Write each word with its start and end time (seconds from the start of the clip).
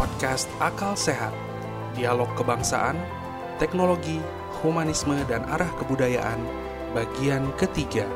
podcast 0.00 0.48
Akal 0.64 0.96
Sehat, 0.96 1.28
dialog 1.92 2.32
kebangsaan, 2.32 2.96
teknologi, 3.60 4.16
humanisme, 4.64 5.12
dan 5.28 5.44
arah 5.44 5.68
kebudayaan, 5.76 6.40
bagian 6.96 7.44
ketiga. 7.60 8.08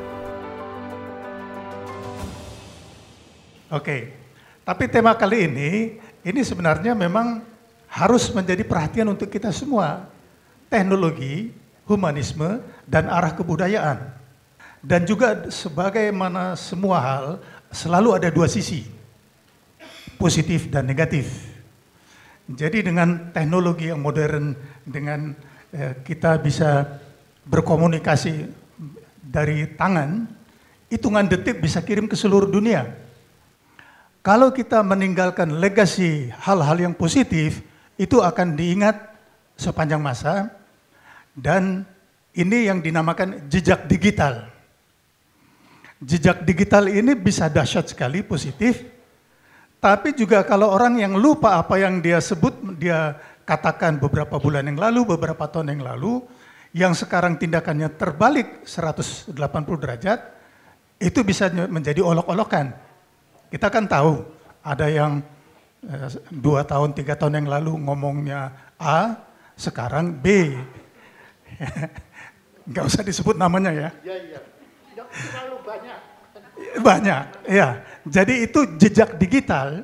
Oke, 3.69 4.17
tapi 4.65 4.89
tema 4.89 5.13
kali 5.13 5.45
ini, 5.45 6.01
ini 6.25 6.41
sebenarnya 6.41 6.97
memang 6.97 7.45
harus 7.85 8.33
menjadi 8.33 8.65
perhatian 8.65 9.13
untuk 9.13 9.29
kita 9.29 9.53
semua. 9.53 10.09
Teknologi, 10.65 11.53
humanisme, 11.85 12.65
dan 12.89 13.05
arah 13.13 13.37
kebudayaan. 13.37 14.09
Dan 14.81 15.05
juga 15.05 15.53
sebagaimana 15.53 16.57
semua 16.57 16.97
hal, 16.97 17.25
selalu 17.69 18.17
ada 18.17 18.33
dua 18.33 18.49
sisi, 18.49 18.89
positif 20.17 20.65
dan 20.73 20.89
negatif. 20.89 21.54
Jadi 22.45 22.85
dengan 22.85 23.33
teknologi 23.33 23.89
yang 23.89 24.05
modern, 24.05 24.53
dengan 24.85 25.33
eh, 25.73 25.97
kita 26.05 26.37
bisa 26.37 26.85
berkomunikasi 27.45 28.45
dari 29.25 29.65
tangan, 29.73 30.29
hitungan 30.89 31.25
detik 31.25 31.57
bisa 31.57 31.81
kirim 31.81 32.05
ke 32.05 32.13
seluruh 32.13 32.49
dunia. 32.49 32.85
Kalau 34.25 34.49
kita 34.53 34.81
meninggalkan 34.81 35.61
legasi 35.61 36.33
hal-hal 36.33 36.77
yang 36.81 36.93
positif, 36.97 37.61
itu 37.97 38.21
akan 38.21 38.57
diingat 38.57 38.97
sepanjang 39.55 40.01
masa 40.01 40.51
dan 41.37 41.85
ini 42.35 42.67
yang 42.67 42.81
dinamakan 42.81 43.47
jejak 43.49 43.87
digital. 43.87 44.49
Jejak 46.03 46.43
digital 46.43 46.91
ini 46.91 47.15
bisa 47.15 47.47
dahsyat 47.47 47.89
sekali 47.89 48.21
positif, 48.21 48.83
tapi 49.85 50.17
juga 50.17 50.41
kalau 50.41 50.73
orang 50.73 50.97
yang 50.97 51.13
lupa 51.13 51.61
apa 51.61 51.77
yang 51.77 52.01
dia 52.01 52.17
sebut, 52.17 52.57
dia 52.81 53.21
katakan 53.45 54.01
beberapa 54.01 54.41
bulan 54.41 54.65
yang 54.65 54.81
lalu, 54.81 55.13
beberapa 55.13 55.45
tahun 55.45 55.77
yang 55.77 55.85
lalu, 55.85 56.25
yang 56.73 56.97
sekarang 56.97 57.37
tindakannya 57.37 57.93
terbalik 57.93 58.65
180 58.65 59.37
derajat, 59.77 60.19
itu 60.97 61.21
bisa 61.21 61.53
menjadi 61.69 62.01
olok-olokan. 62.01 62.73
Kita 63.53 63.69
kan 63.69 63.85
tahu 63.85 64.25
ada 64.65 64.89
yang 64.89 65.21
eh, 65.85 66.09
dua 66.33 66.65
tahun, 66.65 66.97
tiga 66.97 67.13
tahun 67.13 67.45
yang 67.45 67.49
lalu 67.53 67.77
ngomongnya 67.85 68.73
A, 68.81 69.21
sekarang 69.53 70.17
B. 70.17 70.57
Nggak 72.73 72.85
usah 72.89 73.05
disebut 73.05 73.37
namanya 73.37 73.69
ya. 73.69 73.89
Iya, 74.01 74.15
iya. 74.33 74.39
Terlalu 74.97 75.57
banyak. 75.61 75.99
Banyak, 76.81 77.23
ya. 77.53 77.69
Jadi 78.05 78.45
itu 78.45 78.77
jejak 78.77 79.17
digital. 79.17 79.81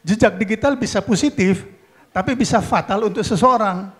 Jejak 0.00 0.40
digital 0.40 0.80
bisa 0.80 1.04
positif, 1.04 1.68
tapi 2.08 2.32
bisa 2.32 2.64
fatal 2.64 3.12
untuk 3.12 3.20
seseorang. 3.20 3.92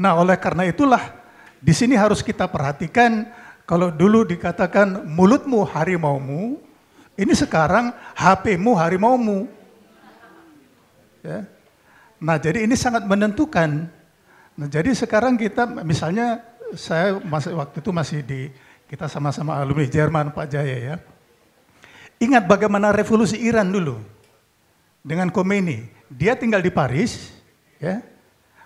Nah, 0.00 0.12
oleh 0.16 0.40
karena 0.40 0.64
itulah 0.64 1.20
di 1.60 1.76
sini 1.76 1.92
harus 2.00 2.24
kita 2.24 2.48
perhatikan 2.48 3.28
kalau 3.68 3.92
dulu 3.92 4.24
dikatakan 4.24 5.04
mulutmu 5.04 5.68
harimaumu, 5.68 6.56
ini 7.20 7.32
sekarang 7.36 7.92
HP-mu 8.16 8.72
harimaumu. 8.72 9.44
Ya. 11.20 11.44
Nah, 12.16 12.40
jadi 12.40 12.64
ini 12.64 12.72
sangat 12.72 13.04
menentukan. 13.04 13.84
Nah, 14.56 14.68
jadi 14.68 14.96
sekarang 14.96 15.36
kita 15.36 15.68
misalnya 15.84 16.40
saya 16.72 17.20
masih 17.20 17.52
waktu 17.52 17.84
itu 17.84 17.90
masih 17.92 18.18
di 18.24 18.40
kita 18.88 19.12
sama-sama 19.12 19.60
alumni 19.60 19.84
Jerman 19.84 20.32
Pak 20.32 20.46
Jaya 20.48 20.76
ya. 20.80 20.96
Ingat 22.22 22.46
bagaimana 22.46 22.94
revolusi 22.94 23.34
Iran 23.42 23.74
dulu 23.74 23.98
dengan 25.02 25.26
Khomeini. 25.34 25.82
Dia 26.06 26.38
tinggal 26.38 26.62
di 26.62 26.70
Paris, 26.70 27.34
ya, 27.82 27.98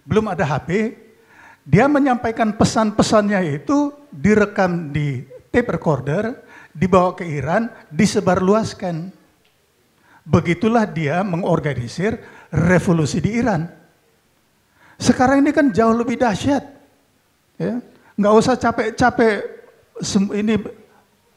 belum 0.05 0.29
ada 0.29 0.45
HP. 0.45 0.93
Dia 1.65 1.89
menyampaikan 1.89 2.53
pesan-pesannya 2.53 3.41
itu 3.57 3.97
direkam 4.13 4.93
di 4.93 5.25
tape 5.49 5.73
recorder, 5.73 6.37
dibawa 6.77 7.17
ke 7.17 7.25
Iran, 7.25 7.73
disebarluaskan. 7.89 9.09
Begitulah 10.27 10.85
dia 10.85 11.25
mengorganisir 11.25 12.21
revolusi 12.53 13.25
di 13.25 13.41
Iran. 13.41 13.65
Sekarang 15.01 15.41
ini 15.41 15.51
kan 15.57 15.73
jauh 15.73 15.97
lebih 15.97 16.21
dahsyat. 16.21 16.65
Ya, 17.57 17.81
nggak 18.21 18.35
usah 18.37 18.55
capek-capek 18.61 19.35
ini 20.37 20.61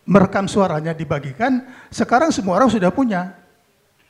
merekam 0.10 0.50
suaranya 0.50 0.98
dibagikan, 0.98 1.62
sekarang 1.94 2.34
semua 2.34 2.58
orang 2.58 2.74
sudah 2.74 2.90
punya. 2.90 3.38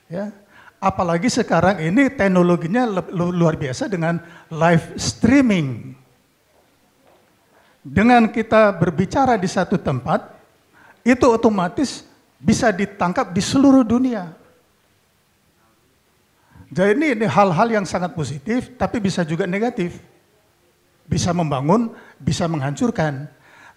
Ya. 0.08 0.32
Apalagi 0.80 1.28
sekarang 1.28 1.76
ini 1.84 2.08
teknologinya 2.08 2.88
luar 3.12 3.60
biasa 3.60 3.84
dengan 3.84 4.16
live 4.48 4.96
streaming. 4.96 5.92
Dengan 7.84 8.32
kita 8.32 8.72
berbicara 8.72 9.36
di 9.36 9.44
satu 9.44 9.76
tempat, 9.76 10.24
itu 11.04 11.28
otomatis 11.28 12.08
bisa 12.40 12.72
ditangkap 12.72 13.28
di 13.36 13.44
seluruh 13.44 13.84
dunia. 13.84 14.32
Jadi 16.72 17.12
ini 17.12 17.28
hal-hal 17.28 17.68
yang 17.68 17.84
sangat 17.84 18.16
positif, 18.16 18.72
tapi 18.80 19.04
bisa 19.04 19.20
juga 19.20 19.44
negatif. 19.44 20.00
Bisa 21.04 21.36
membangun, 21.36 21.92
bisa 22.16 22.48
menghancurkan. 22.48 23.28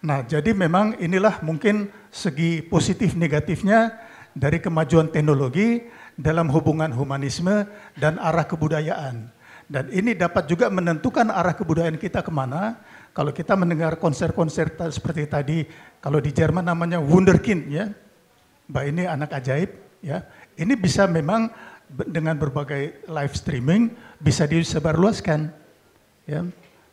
Nah, 0.03 0.19
jadi 0.27 0.51
memang 0.51 0.99
inilah 0.99 1.39
mungkin 1.39 1.87
segi 2.11 2.59
positif 2.59 3.15
negatifnya 3.15 3.95
dari 4.35 4.59
kemajuan 4.59 5.07
teknologi 5.07 5.87
dalam 6.19 6.51
hubungan 6.51 6.91
humanisme 6.91 7.63
dan 7.95 8.19
arah 8.19 8.43
kebudayaan. 8.43 9.31
Dan 9.71 9.87
ini 9.95 10.11
dapat 10.11 10.45
juga 10.51 10.67
menentukan 10.67 11.31
arah 11.31 11.55
kebudayaan 11.55 11.95
kita 11.95 12.19
ke 12.19 12.29
mana. 12.35 12.83
Kalau 13.15 13.31
kita 13.31 13.55
mendengar 13.55 13.95
konser-konser 13.95 14.75
seperti 14.91 15.23
tadi, 15.23 15.63
kalau 16.03 16.19
di 16.19 16.35
Jerman 16.35 16.67
namanya 16.67 16.99
Wunderkind 16.99 17.71
ya, 17.71 17.87
Mbak 18.67 18.83
ini 18.91 19.03
anak 19.07 19.31
ajaib 19.39 19.71
ya. 20.03 20.27
Ini 20.59 20.73
bisa 20.75 21.07
memang 21.07 21.47
dengan 21.87 22.35
berbagai 22.35 23.07
live 23.07 23.35
streaming 23.39 23.93
bisa 24.19 24.43
disebarluaskan. 24.49 25.47
Ya. 26.27 26.43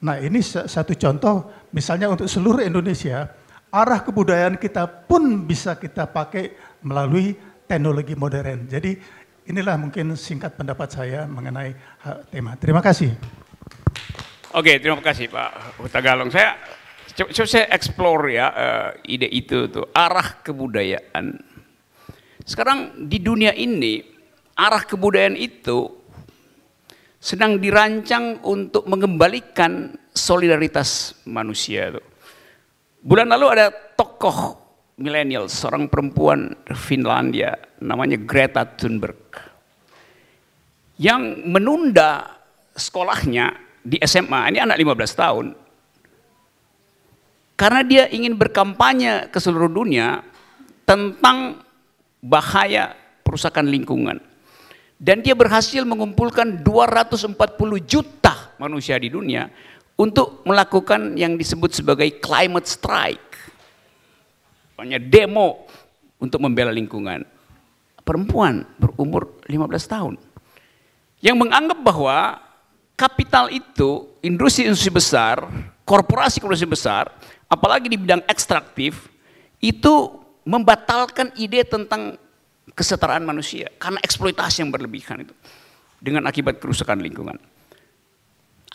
Nah 0.00 0.16
ini 0.16 0.40
satu 0.44 0.96
contoh, 0.96 1.68
misalnya 1.76 2.08
untuk 2.08 2.24
seluruh 2.24 2.64
Indonesia, 2.64 3.28
arah 3.68 4.00
kebudayaan 4.00 4.56
kita 4.56 4.88
pun 4.88 5.44
bisa 5.44 5.76
kita 5.76 6.08
pakai 6.08 6.56
melalui 6.80 7.36
teknologi 7.68 8.16
modern. 8.16 8.64
Jadi 8.64 8.96
inilah 9.46 9.76
mungkin 9.76 10.16
singkat 10.16 10.56
pendapat 10.56 10.88
saya 10.88 11.28
mengenai 11.28 11.76
tema. 12.32 12.56
Terima 12.56 12.80
kasih. 12.80 13.12
Oke, 14.50 14.82
terima 14.82 14.98
kasih 14.98 15.30
Pak 15.30 15.78
Huta 15.78 16.00
Galong. 16.02 16.32
Saya 16.32 16.58
coba, 17.14 17.30
saya 17.46 17.70
explore 17.70 18.34
ya 18.34 18.46
uh, 18.50 18.88
ide 19.06 19.30
itu 19.30 19.70
tuh 19.70 19.86
arah 19.94 20.42
kebudayaan. 20.42 21.38
Sekarang 22.42 23.06
di 23.06 23.22
dunia 23.22 23.54
ini 23.54 24.02
arah 24.58 24.82
kebudayaan 24.82 25.38
itu 25.38 25.99
sedang 27.20 27.60
dirancang 27.60 28.40
untuk 28.42 28.88
mengembalikan 28.88 29.92
solidaritas 30.16 31.20
manusia 31.28 31.92
itu. 31.92 32.02
Bulan 33.04 33.28
lalu 33.28 33.46
ada 33.60 33.68
tokoh 33.70 34.56
milenial, 34.96 35.48
seorang 35.52 35.88
perempuan 35.88 36.56
Finlandia 36.72 37.56
namanya 37.80 38.16
Greta 38.20 38.64
Thunberg 38.64 39.20
yang 41.00 41.48
menunda 41.48 42.40
sekolahnya 42.76 43.56
di 43.80 43.96
SMA, 44.04 44.52
ini 44.52 44.60
anak 44.60 44.76
15 44.76 45.16
tahun. 45.16 45.46
Karena 47.56 47.80
dia 47.84 48.04
ingin 48.12 48.36
berkampanye 48.36 49.32
ke 49.32 49.40
seluruh 49.40 49.68
dunia 49.68 50.20
tentang 50.84 51.60
bahaya 52.20 52.92
perusakan 53.24 53.68
lingkungan. 53.72 54.20
Dan 55.00 55.24
dia 55.24 55.32
berhasil 55.32 55.80
mengumpulkan 55.88 56.60
240 56.60 57.32
juta 57.88 58.52
manusia 58.60 59.00
di 59.00 59.08
dunia 59.08 59.48
untuk 59.96 60.44
melakukan 60.44 61.16
yang 61.16 61.40
disebut 61.40 61.72
sebagai 61.72 62.20
climate 62.20 62.68
strike. 62.68 63.32
Banyak 64.76 65.08
demo 65.08 65.64
untuk 66.20 66.44
membela 66.44 66.68
lingkungan. 66.68 67.24
Perempuan 68.04 68.68
berumur 68.76 69.40
15 69.48 69.88
tahun. 69.88 70.14
Yang 71.24 71.36
menganggap 71.36 71.78
bahwa 71.80 72.40
kapital 72.96 73.48
itu, 73.48 74.08
industri-industri 74.20 74.92
besar, 74.92 75.48
korporasi-korporasi 75.88 76.68
besar, 76.68 77.08
apalagi 77.48 77.88
di 77.88 77.96
bidang 77.96 78.20
ekstraktif, 78.28 79.08
itu 79.60 80.20
membatalkan 80.44 81.32
ide 81.36 81.64
tentang 81.64 82.16
kesetaraan 82.74 83.26
manusia 83.26 83.68
karena 83.76 83.98
eksploitasi 84.02 84.62
yang 84.64 84.70
berlebihan 84.70 85.26
itu 85.26 85.34
dengan 86.00 86.24
akibat 86.26 86.58
kerusakan 86.58 87.04
lingkungan. 87.04 87.36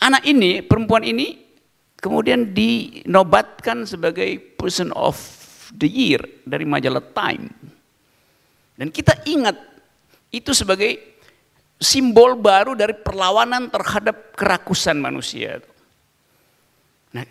Anak 0.00 0.22
ini, 0.28 0.62
perempuan 0.62 1.02
ini 1.02 1.34
kemudian 1.98 2.54
dinobatkan 2.54 3.88
sebagai 3.88 4.38
person 4.54 4.94
of 4.94 5.18
the 5.74 5.88
year 5.88 6.22
dari 6.46 6.62
majalah 6.62 7.02
Time. 7.10 7.50
Dan 8.76 8.92
kita 8.92 9.24
ingat 9.24 9.56
itu 10.30 10.52
sebagai 10.52 11.16
simbol 11.80 12.36
baru 12.36 12.76
dari 12.76 12.92
perlawanan 12.92 13.72
terhadap 13.72 14.36
kerakusan 14.36 15.00
manusia. 15.00 15.64
Nah, 17.16 17.24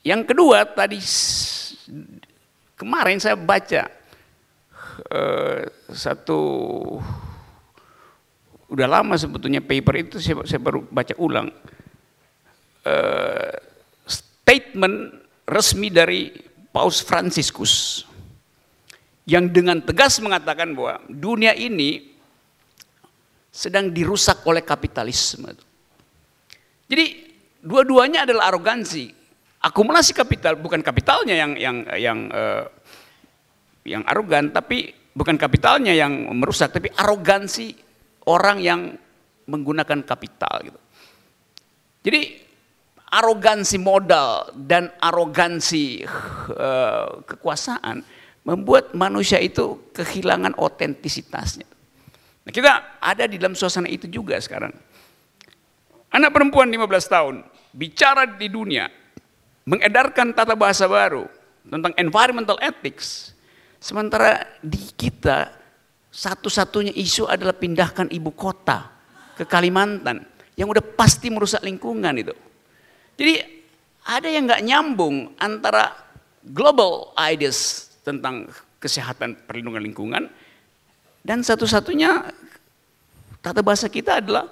yang 0.00 0.24
kedua 0.24 0.64
tadi 0.64 0.96
kemarin 2.76 3.20
saya 3.20 3.36
baca 3.36 3.88
uh, 5.10 5.60
satu 5.92 6.40
udah 8.66 8.86
lama 8.90 9.14
sebetulnya 9.14 9.62
paper 9.62 9.94
itu 10.02 10.16
saya, 10.18 10.42
saya 10.42 10.58
baru 10.58 10.82
baca 10.90 11.14
ulang 11.22 11.48
uh, 12.86 13.52
statement 14.06 14.96
resmi 15.46 15.88
dari 15.90 16.34
Paus 16.74 17.00
Franciscus 17.00 18.04
yang 19.26 19.50
dengan 19.50 19.82
tegas 19.82 20.18
mengatakan 20.22 20.74
bahwa 20.74 21.02
dunia 21.10 21.54
ini 21.54 22.14
sedang 23.50 23.88
dirusak 23.90 24.44
oleh 24.44 24.60
kapitalisme. 24.62 25.50
Jadi 26.86 27.06
dua-duanya 27.64 28.28
adalah 28.28 28.52
arogansi. 28.52 29.10
Akumulasi 29.66 30.14
kapital 30.14 30.54
bukan 30.60 30.78
kapitalnya 30.84 31.34
yang 31.34 31.52
yang 31.58 31.76
yang 31.98 32.18
uh, 32.30 32.70
yang 33.86 34.02
arogan, 34.04 34.50
tapi 34.50 34.90
bukan 35.14 35.38
kapitalnya 35.38 35.94
yang 35.94 36.12
merusak, 36.34 36.74
tapi 36.74 36.90
arogansi 36.92 37.72
orang 38.26 38.58
yang 38.60 38.80
menggunakan 39.46 40.02
kapital 40.02 40.66
gitu. 40.66 40.80
Jadi 42.02 42.20
arogansi 43.10 43.78
modal 43.78 44.50
dan 44.54 44.90
arogansi 44.98 46.02
uh, 46.52 47.22
kekuasaan 47.22 48.02
membuat 48.46 48.94
manusia 48.94 49.38
itu 49.42 49.90
kehilangan 49.90 50.54
otentisitasnya. 50.54 51.66
Nah, 52.46 52.52
kita 52.54 53.02
ada 53.02 53.24
di 53.26 53.42
dalam 53.42 53.58
suasana 53.58 53.90
itu 53.90 54.06
juga 54.06 54.38
sekarang. 54.38 54.70
Anak 56.14 56.30
perempuan 56.30 56.70
15 56.70 56.86
tahun 57.10 57.34
bicara 57.74 58.24
di 58.24 58.46
dunia, 58.46 58.86
mengedarkan 59.66 60.30
tata 60.30 60.54
bahasa 60.54 60.86
baru 60.86 61.26
tentang 61.66 61.92
environmental 61.98 62.56
ethics. 62.62 63.35
Sementara 63.76 64.44
di 64.64 64.80
kita 64.96 65.52
satu-satunya 66.08 66.96
isu 66.96 67.28
adalah 67.28 67.52
pindahkan 67.52 68.08
ibu 68.08 68.32
kota 68.32 68.88
ke 69.36 69.44
Kalimantan 69.44 70.24
yang 70.56 70.72
udah 70.72 70.80
pasti 70.80 71.28
merusak 71.28 71.60
lingkungan 71.60 72.16
itu. 72.16 72.32
Jadi 73.20 73.34
ada 74.08 74.28
yang 74.28 74.48
nggak 74.48 74.64
nyambung 74.64 75.36
antara 75.36 75.92
global 76.40 77.12
ideas 77.20 77.90
tentang 78.00 78.48
kesehatan 78.80 79.36
perlindungan 79.44 79.82
lingkungan 79.82 80.24
dan 81.26 81.42
satu-satunya 81.42 82.32
tata 83.42 83.60
bahasa 83.60 83.90
kita 83.90 84.22
adalah 84.22 84.46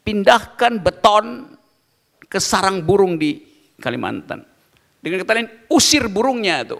pindahkan 0.00 0.80
beton 0.80 1.54
ke 2.24 2.40
sarang 2.40 2.80
burung 2.80 3.20
di 3.20 3.44
Kalimantan. 3.76 4.42
Dengan 4.98 5.22
kata 5.22 5.32
lain, 5.38 5.50
usir 5.70 6.08
burungnya 6.10 6.64
itu. 6.66 6.78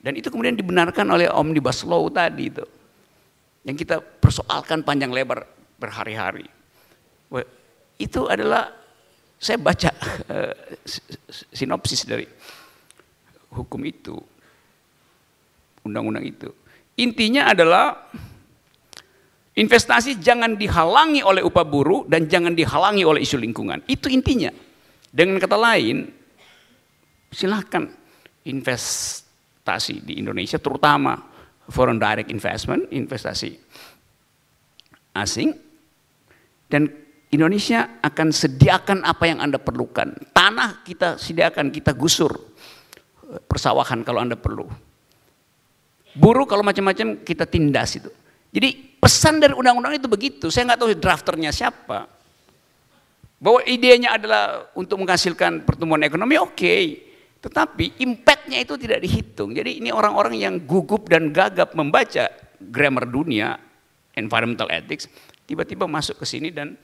Dan 0.00 0.16
itu 0.16 0.32
kemudian 0.32 0.56
dibenarkan 0.56 1.04
oleh 1.12 1.28
Omnibus 1.28 1.84
Law 1.84 2.08
tadi 2.08 2.48
itu. 2.48 2.64
Yang 3.68 3.84
kita 3.84 4.00
persoalkan 4.00 4.80
panjang 4.80 5.12
lebar 5.12 5.44
berhari-hari. 5.76 6.48
Itu 8.00 8.32
adalah, 8.32 8.72
saya 9.36 9.60
baca 9.60 9.92
uh, 10.32 10.56
sinopsis 11.58 12.08
dari 12.08 12.24
hukum 13.52 13.80
itu. 13.84 14.16
Undang-undang 15.84 16.24
itu. 16.24 16.48
Intinya 16.96 17.52
adalah 17.52 18.08
investasi 19.52 20.16
jangan 20.16 20.56
dihalangi 20.56 21.20
oleh 21.20 21.44
upah 21.44 21.64
buruh 21.68 22.08
dan 22.08 22.24
jangan 22.24 22.56
dihalangi 22.56 23.04
oleh 23.04 23.20
isu 23.20 23.36
lingkungan. 23.36 23.84
Itu 23.84 24.08
intinya. 24.08 24.48
Dengan 25.12 25.36
kata 25.36 25.60
lain, 25.60 26.08
silahkan 27.28 27.92
investasi 29.60 30.00
di 30.08 30.16
Indonesia 30.16 30.56
terutama 30.56 31.20
foreign 31.68 32.00
direct 32.00 32.32
investment, 32.32 32.88
investasi 32.88 33.52
asing 35.12 35.52
dan 36.72 36.88
Indonesia 37.30 38.00
akan 38.02 38.32
sediakan 38.32 39.04
apa 39.04 39.28
yang 39.28 39.38
Anda 39.38 39.60
perlukan. 39.60 40.16
Tanah 40.32 40.82
kita 40.82 41.20
sediakan, 41.20 41.70
kita 41.70 41.92
gusur 41.94 42.32
persawahan 43.46 44.02
kalau 44.02 44.18
Anda 44.24 44.34
perlu 44.34 44.66
Buruh 46.10 46.42
kalau 46.42 46.66
macam-macam 46.66 47.22
kita 47.22 47.46
tindas 47.46 47.94
itu. 47.94 48.10
Jadi 48.50 48.98
pesan 48.98 49.38
dari 49.38 49.54
undang-undang 49.54 49.94
itu 49.94 50.10
begitu. 50.10 50.50
Saya 50.50 50.74
nggak 50.74 50.80
tahu 50.82 50.90
drafternya 50.98 51.54
siapa. 51.54 52.10
Bahwa 53.38 53.62
idenya 53.62 54.18
adalah 54.18 54.66
untuk 54.74 54.98
menghasilkan 54.98 55.62
pertumbuhan 55.62 56.02
ekonomi 56.02 56.34
oke. 56.34 56.58
Okay. 56.58 57.09
Tetapi 57.40 58.04
impactnya 58.04 58.60
itu 58.60 58.76
tidak 58.76 59.00
dihitung. 59.00 59.56
Jadi 59.56 59.80
ini 59.80 59.88
orang-orang 59.88 60.36
yang 60.36 60.54
gugup 60.68 61.08
dan 61.08 61.32
gagap 61.32 61.72
membaca 61.72 62.28
grammar 62.60 63.08
dunia, 63.08 63.56
environmental 64.12 64.68
ethics, 64.68 65.08
tiba-tiba 65.48 65.88
masuk 65.88 66.20
ke 66.20 66.26
sini 66.28 66.52
dan 66.52 66.76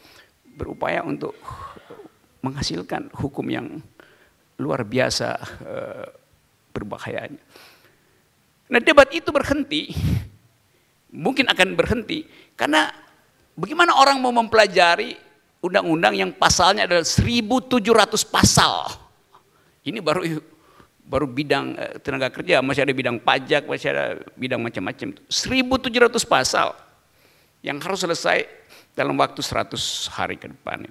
berupaya 0.57 1.05
untuk 1.05 1.37
menghasilkan 2.41 3.13
hukum 3.13 3.45
yang 3.53 3.69
luar 4.57 4.89
biasa 4.89 5.29
uh, 5.61 6.07
berbahayanya. 6.73 7.43
Nah 8.73 8.81
debat 8.81 9.13
itu 9.13 9.29
berhenti, 9.29 9.93
mungkin 11.13 11.47
akan 11.53 11.77
berhenti, 11.77 12.25
karena 12.57 12.89
bagaimana 13.53 14.01
orang 14.01 14.19
mau 14.25 14.33
mempelajari 14.33 15.15
undang-undang 15.61 16.17
yang 16.17 16.31
pasalnya 16.33 16.89
adalah 16.89 17.05
1700 17.05 17.77
pasal. 18.27 19.06
Ini 19.87 20.03
baru 20.03 20.27
baru 21.07 21.27
bidang 21.31 21.79
eh, 21.79 21.95
tenaga 22.03 22.35
kerja, 22.35 22.59
masih 22.59 22.83
ada 22.83 22.91
bidang 22.91 23.23
pajak, 23.23 23.71
masih 23.71 23.95
ada 23.95 24.19
bidang 24.35 24.59
macam-macam. 24.59 25.15
1700 25.31 26.27
pasal 26.27 26.75
yang 27.63 27.79
harus 27.79 28.03
selesai 28.03 28.43
dalam 28.99 29.15
waktu 29.15 29.39
100 29.39 29.79
hari 30.11 30.35
ke 30.35 30.51
depan. 30.51 30.83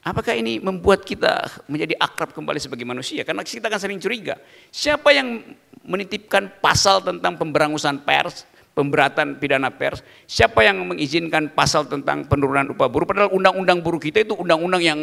Apakah 0.00 0.32
ini 0.32 0.56
membuat 0.56 1.04
kita 1.04 1.44
menjadi 1.68 1.92
akrab 2.00 2.32
kembali 2.32 2.56
sebagai 2.56 2.88
manusia? 2.88 3.20
Karena 3.20 3.44
kita 3.44 3.68
akan 3.68 3.80
sering 3.80 4.00
curiga. 4.00 4.40
Siapa 4.72 5.12
yang 5.12 5.44
menitipkan 5.84 6.48
pasal 6.64 7.04
tentang 7.04 7.36
pemberangusan 7.36 8.00
pers, 8.00 8.48
pemberatan 8.72 9.36
pidana 9.36 9.68
pers? 9.68 10.00
Siapa 10.24 10.64
yang 10.64 10.88
mengizinkan 10.88 11.52
pasal 11.52 11.84
tentang 11.84 12.24
penurunan 12.24 12.72
upah 12.72 12.88
buruh? 12.88 13.04
Padahal 13.04 13.28
undang-undang 13.36 13.84
buruh 13.84 14.00
kita 14.00 14.24
itu 14.24 14.32
undang-undang 14.40 14.80
yang 14.80 15.00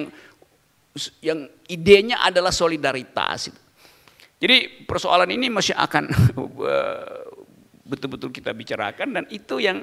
yang 1.21 1.45
idenya 1.69 2.21
adalah 2.23 2.51
solidaritas. 2.51 3.51
Jadi 4.37 4.85
persoalan 4.85 5.29
ini 5.33 5.49
masih 5.49 5.73
akan 5.73 6.09
betul-betul 7.89 8.29
kita 8.29 8.53
bicarakan 8.53 9.17
dan 9.17 9.25
itu 9.31 9.57
yang 9.63 9.81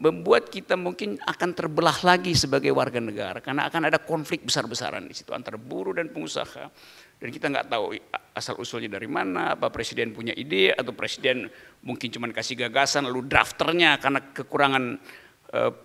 membuat 0.00 0.48
kita 0.48 0.80
mungkin 0.80 1.20
akan 1.20 1.52
terbelah 1.52 2.00
lagi 2.00 2.32
sebagai 2.32 2.72
warga 2.72 3.04
negara 3.04 3.44
karena 3.44 3.68
akan 3.68 3.92
ada 3.92 4.00
konflik 4.00 4.40
besar-besaran 4.48 5.04
di 5.04 5.12
situ 5.12 5.36
antara 5.36 5.60
buruh 5.60 5.92
dan 5.92 6.08
pengusaha 6.08 6.72
dan 7.20 7.28
kita 7.28 7.52
nggak 7.52 7.68
tahu 7.68 7.92
asal 8.32 8.56
usulnya 8.56 8.96
dari 8.96 9.04
mana 9.04 9.60
apa 9.60 9.68
presiden 9.68 10.16
punya 10.16 10.32
ide 10.32 10.72
atau 10.72 10.96
presiden 10.96 11.52
mungkin 11.84 12.08
cuma 12.08 12.32
kasih 12.32 12.56
gagasan 12.56 13.12
lalu 13.12 13.28
drafternya 13.28 14.00
karena 14.00 14.20
kekurangan 14.32 14.84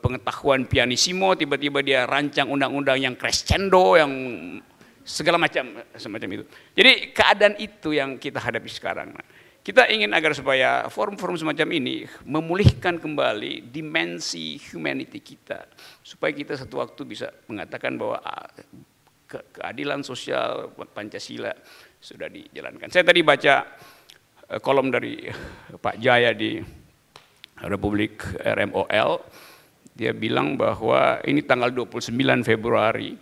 pengetahuan 0.01 0.69
pianissimo 0.69 1.33
tiba-tiba 1.33 1.81
dia 1.81 2.05
rancang 2.05 2.53
undang-undang 2.53 3.01
yang 3.01 3.15
crescendo 3.17 3.97
yang 3.97 4.11
segala 5.01 5.41
macam 5.41 5.81
semacam 5.97 6.41
itu 6.41 6.45
jadi 6.77 6.91
keadaan 7.09 7.55
itu 7.57 7.97
yang 7.97 8.21
kita 8.21 8.37
hadapi 8.37 8.69
sekarang 8.69 9.09
nah, 9.13 9.25
kita 9.65 9.89
ingin 9.89 10.13
agar 10.13 10.37
supaya 10.37 10.85
forum-forum 10.93 11.41
semacam 11.41 11.73
ini 11.73 12.05
memulihkan 12.21 13.01
kembali 13.01 13.73
dimensi 13.73 14.61
humanity 14.61 15.17
kita. 15.25 15.65
Supaya 16.05 16.29
kita 16.37 16.53
satu 16.53 16.77
waktu 16.77 17.01
bisa 17.01 17.33
mengatakan 17.49 17.97
bahwa 17.97 18.21
ah, 18.21 18.45
ke 19.25 19.41
keadilan 19.57 20.05
sosial 20.05 20.69
Pancasila 20.93 21.49
sudah 21.97 22.29
dijalankan. 22.29 22.93
Saya 22.93 23.09
tadi 23.09 23.25
baca 23.25 23.65
eh, 24.53 24.61
kolom 24.61 24.93
dari 24.93 25.25
Pak 25.81 25.97
Jaya 25.97 26.37
di 26.37 26.61
Republik 27.65 28.21
RMOL. 28.45 29.11
Dia 29.95 30.11
bilang 30.11 30.59
bahwa 30.59 31.23
ini 31.23 31.39
tanggal 31.39 31.71
29 31.71 32.11
Februari 32.43 33.15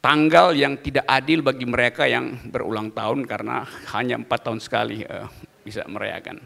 tanggal 0.00 0.56
yang 0.56 0.80
tidak 0.80 1.04
adil 1.04 1.44
bagi 1.44 1.68
mereka 1.68 2.08
yang 2.08 2.40
berulang 2.48 2.88
tahun 2.90 3.28
karena 3.28 3.68
hanya 3.92 4.16
empat 4.16 4.40
tahun 4.48 4.60
sekali 4.62 5.04
uh, 5.04 5.28
bisa 5.60 5.84
merayakan. 5.84 6.40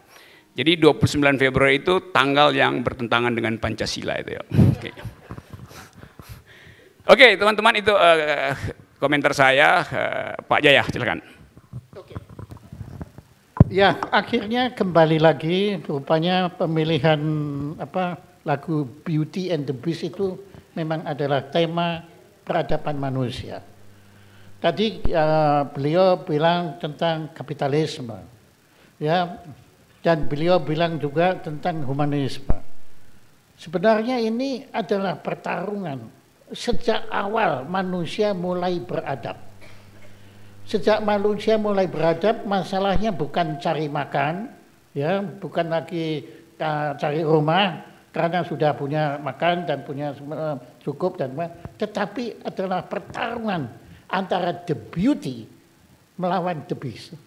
Jadi 0.54 0.78
29 0.78 1.18
Februari 1.38 1.82
itu 1.82 2.10
tanggal 2.14 2.54
yang 2.54 2.82
bertentangan 2.82 3.34
dengan 3.34 3.58
Pancasila 3.58 4.18
itu 4.22 4.38
ya. 4.38 4.42
Oke, 4.48 4.90
okay. 7.04 7.30
teman-teman 7.38 7.74
itu 7.78 7.90
uh, 7.90 8.54
komentar 9.02 9.34
saya. 9.34 9.82
Uh, 9.86 10.32
Pak 10.46 10.62
Jaya, 10.62 10.82
silakan. 10.90 11.22
Ya, 13.72 13.98
akhirnya 14.14 14.70
kembali 14.70 15.18
lagi 15.18 15.80
rupanya 15.88 16.52
pemilihan 16.52 17.18
apa 17.80 18.22
lagu 18.44 18.84
Beauty 19.02 19.50
and 19.50 19.64
the 19.64 19.72
Beast 19.72 20.04
itu 20.04 20.36
memang 20.76 21.02
adalah 21.08 21.48
tema 21.48 22.04
peradaban 22.44 23.00
manusia. 23.00 23.64
Tadi 24.60 25.00
uh, 25.12 25.68
beliau 25.72 26.24
bilang 26.24 26.80
tentang 26.80 27.32
kapitalisme, 27.36 28.16
ya, 28.96 29.40
dan 30.00 30.24
beliau 30.24 30.60
bilang 30.60 30.96
juga 30.96 31.36
tentang 31.36 31.84
humanisme. 31.84 32.56
Sebenarnya 33.60 34.20
ini 34.20 34.64
adalah 34.72 35.20
pertarungan 35.20 36.08
sejak 36.52 37.08
awal 37.12 37.64
manusia 37.68 38.32
mulai 38.32 38.80
beradab. 38.80 39.36
Sejak 40.64 41.04
manusia 41.04 41.60
mulai 41.60 41.84
beradab, 41.84 42.48
masalahnya 42.48 43.12
bukan 43.12 43.60
cari 43.60 43.84
makan, 43.84 44.48
ya, 44.96 45.20
bukan 45.20 45.68
lagi 45.68 46.24
uh, 46.56 46.96
cari 46.96 47.20
rumah 47.20 47.93
karena 48.14 48.47
sudah 48.47 48.78
punya 48.78 49.18
makan 49.18 49.66
dan 49.66 49.83
punya 49.83 50.14
uh, 50.14 50.54
cukup 50.87 51.18
dan 51.18 51.35
tetapi 51.75 52.47
adalah 52.47 52.87
pertarungan 52.87 53.66
antara 54.06 54.54
the 54.62 54.78
beauty 54.78 55.50
melawan 56.14 56.62
the 56.71 56.78
beast. 56.78 57.18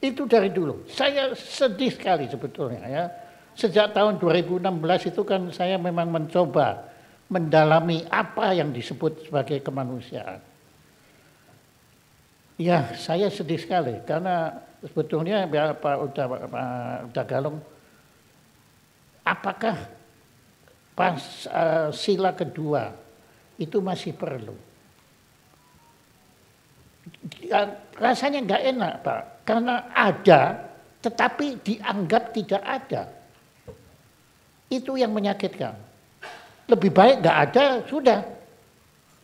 Itu 0.00 0.28
dari 0.28 0.52
dulu. 0.52 0.84
Saya 0.92 1.32
sedih 1.32 1.92
sekali 1.92 2.28
sebetulnya 2.28 2.84
ya. 2.84 3.04
Sejak 3.56 3.96
tahun 3.96 4.20
2016 4.20 5.12
itu 5.12 5.22
kan 5.24 5.48
saya 5.52 5.80
memang 5.80 6.08
mencoba 6.08 6.88
mendalami 7.32 8.04
apa 8.08 8.52
yang 8.56 8.72
disebut 8.72 9.28
sebagai 9.28 9.60
kemanusiaan. 9.64 10.40
Ya, 12.60 12.92
saya 12.96 13.32
sedih 13.32 13.56
sekali 13.56 14.04
karena 14.04 14.52
sebetulnya 14.84 15.48
ya, 15.48 15.72
Pak 15.72 15.96
Uda, 16.12 16.24
Pak 16.28 16.40
Uda 17.12 17.22
Galung, 17.24 17.58
apakah 19.24 19.76
pas 20.96 21.20
uh, 21.48 21.88
sila 21.94 22.32
kedua 22.36 22.92
itu 23.56 23.80
masih 23.80 24.12
perlu? 24.12 24.56
Ya, 27.40 27.76
rasanya 27.96 28.44
nggak 28.44 28.62
enak 28.76 28.92
Pak, 29.04 29.20
karena 29.44 29.88
ada 29.92 30.70
tetapi 31.00 31.56
dianggap 31.64 32.32
tidak 32.36 32.62
ada. 32.64 33.02
Itu 34.70 34.94
yang 34.94 35.10
menyakitkan. 35.10 35.74
Lebih 36.70 36.90
baik 36.94 37.24
nggak 37.24 37.38
ada 37.50 37.64
sudah. 37.88 38.20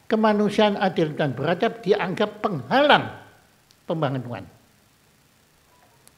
kemanusiaan 0.08 0.80
adil 0.80 1.12
dan 1.12 1.36
beradab 1.36 1.84
dianggap 1.84 2.40
penghalang 2.40 3.12
pembangunan. 3.84 4.48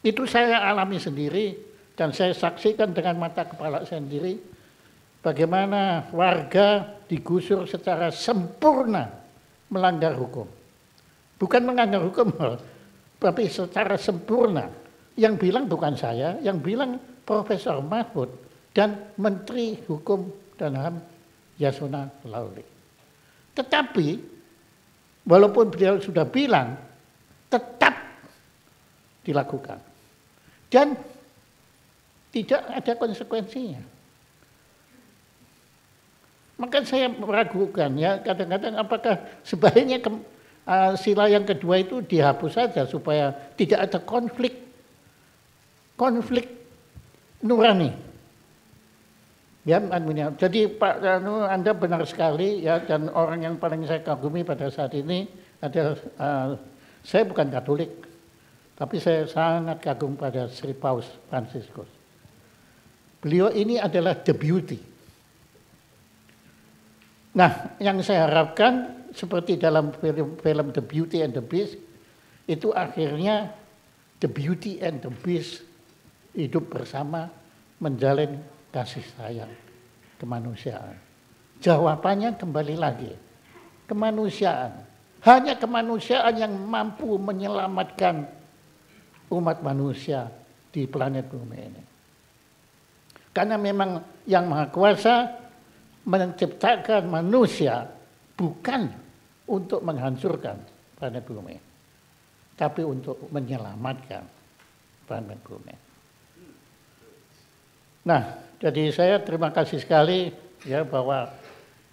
Itu 0.00 0.24
saya 0.24 0.64
alami 0.64 0.96
sendiri 0.96 1.52
dan 1.92 2.16
saya 2.16 2.32
saksikan 2.32 2.96
dengan 2.96 3.20
mata 3.20 3.44
kepala 3.44 3.84
sendiri 3.84 4.40
bagaimana 5.20 6.08
warga 6.16 6.96
digusur 7.04 7.68
secara 7.68 8.08
sempurna 8.08 9.12
melanggar 9.68 10.16
hukum. 10.16 10.48
Bukan 11.36 11.62
melanggar 11.64 12.00
hukum, 12.00 12.32
tapi 13.22 13.52
secara 13.52 14.00
sempurna. 14.00 14.79
Yang 15.20 15.34
bilang 15.36 15.68
bukan 15.68 15.92
saya, 16.00 16.40
yang 16.40 16.64
bilang 16.64 16.96
Profesor 17.28 17.84
Mahfud 17.84 18.32
dan 18.72 19.12
Menteri 19.20 19.76
Hukum 19.84 20.32
dan 20.56 20.72
HAM 20.72 20.96
Yasona 21.60 22.08
Lauli. 22.24 22.64
Tetapi 23.52 24.08
walaupun 25.28 25.68
beliau 25.68 26.00
sudah 26.00 26.24
bilang 26.24 26.72
tetap 27.52 27.92
dilakukan. 29.26 29.78
Dan 30.70 30.94
tidak 32.30 32.62
ada 32.70 32.92
konsekuensinya. 32.94 33.82
Maka 36.60 36.84
saya 36.86 37.08
meragukan 37.10 37.90
ya 37.96 38.20
kadang-kadang 38.20 38.76
apakah 38.78 39.16
sebaiknya 39.42 39.98
ke, 39.98 40.12
uh, 40.68 40.92
sila 40.94 41.26
yang 41.26 41.42
kedua 41.42 41.80
itu 41.80 42.04
dihapus 42.04 42.52
saja 42.52 42.84
supaya 42.84 43.32
tidak 43.56 43.90
ada 43.90 43.98
konflik 43.98 44.69
konflik 46.00 46.48
nurani. 47.44 47.92
Ya, 49.68 49.76
jadi 50.40 50.72
Pak 50.72 51.04
Anu, 51.04 51.44
Anda 51.44 51.76
benar 51.76 52.00
sekali 52.08 52.64
ya 52.64 52.80
dan 52.80 53.12
orang 53.12 53.44
yang 53.44 53.54
paling 53.60 53.84
saya 53.84 54.00
kagumi 54.00 54.40
pada 54.40 54.72
saat 54.72 54.96
ini 54.96 55.28
adalah 55.60 56.00
uh, 56.16 56.56
saya 57.04 57.28
bukan 57.28 57.52
Katolik, 57.52 57.92
tapi 58.72 58.96
saya 58.96 59.28
sangat 59.28 59.84
kagum 59.84 60.16
pada 60.16 60.48
Sri 60.48 60.72
Paus 60.72 61.04
Franciscus. 61.28 61.92
Beliau 63.20 63.52
ini 63.52 63.76
adalah 63.76 64.16
the 64.16 64.32
beauty 64.32 64.80
Nah, 67.30 67.78
yang 67.78 68.02
saya 68.02 68.26
harapkan 68.26 69.06
seperti 69.14 69.54
dalam 69.54 69.94
film, 70.02 70.34
film 70.42 70.66
The 70.74 70.82
Beauty 70.82 71.22
and 71.22 71.30
the 71.30 71.44
Beast, 71.44 71.78
itu 72.50 72.74
akhirnya 72.74 73.54
The 74.18 74.26
Beauty 74.26 74.82
and 74.82 74.98
the 74.98 75.14
Beast 75.22 75.62
hidup 76.34 76.70
bersama 76.70 77.26
menjalin 77.80 78.38
kasih 78.70 79.02
sayang 79.18 79.50
kemanusiaan. 80.20 80.94
Jawabannya 81.60 82.36
kembali 82.36 82.76
lagi, 82.76 83.12
kemanusiaan. 83.88 84.88
Hanya 85.20 85.56
kemanusiaan 85.60 86.32
yang 86.36 86.52
mampu 86.56 87.20
menyelamatkan 87.20 88.24
umat 89.28 89.60
manusia 89.60 90.32
di 90.72 90.88
planet 90.88 91.28
bumi 91.28 91.58
ini. 91.60 91.82
Karena 93.30 93.60
memang 93.60 94.00
yang 94.24 94.48
maha 94.48 94.72
kuasa 94.72 95.28
menciptakan 96.08 97.04
manusia 97.06 97.84
bukan 98.34 98.88
untuk 99.44 99.84
menghancurkan 99.84 100.56
planet 100.96 101.22
bumi, 101.28 101.56
tapi 102.56 102.80
untuk 102.80 103.20
menyelamatkan 103.28 104.24
planet 105.04 105.38
bumi. 105.44 105.89
Nah, 108.10 108.22
jadi 108.58 108.90
saya 108.90 109.22
terima 109.22 109.54
kasih 109.54 109.78
sekali 109.78 110.34
ya 110.66 110.82
bahwa 110.82 111.30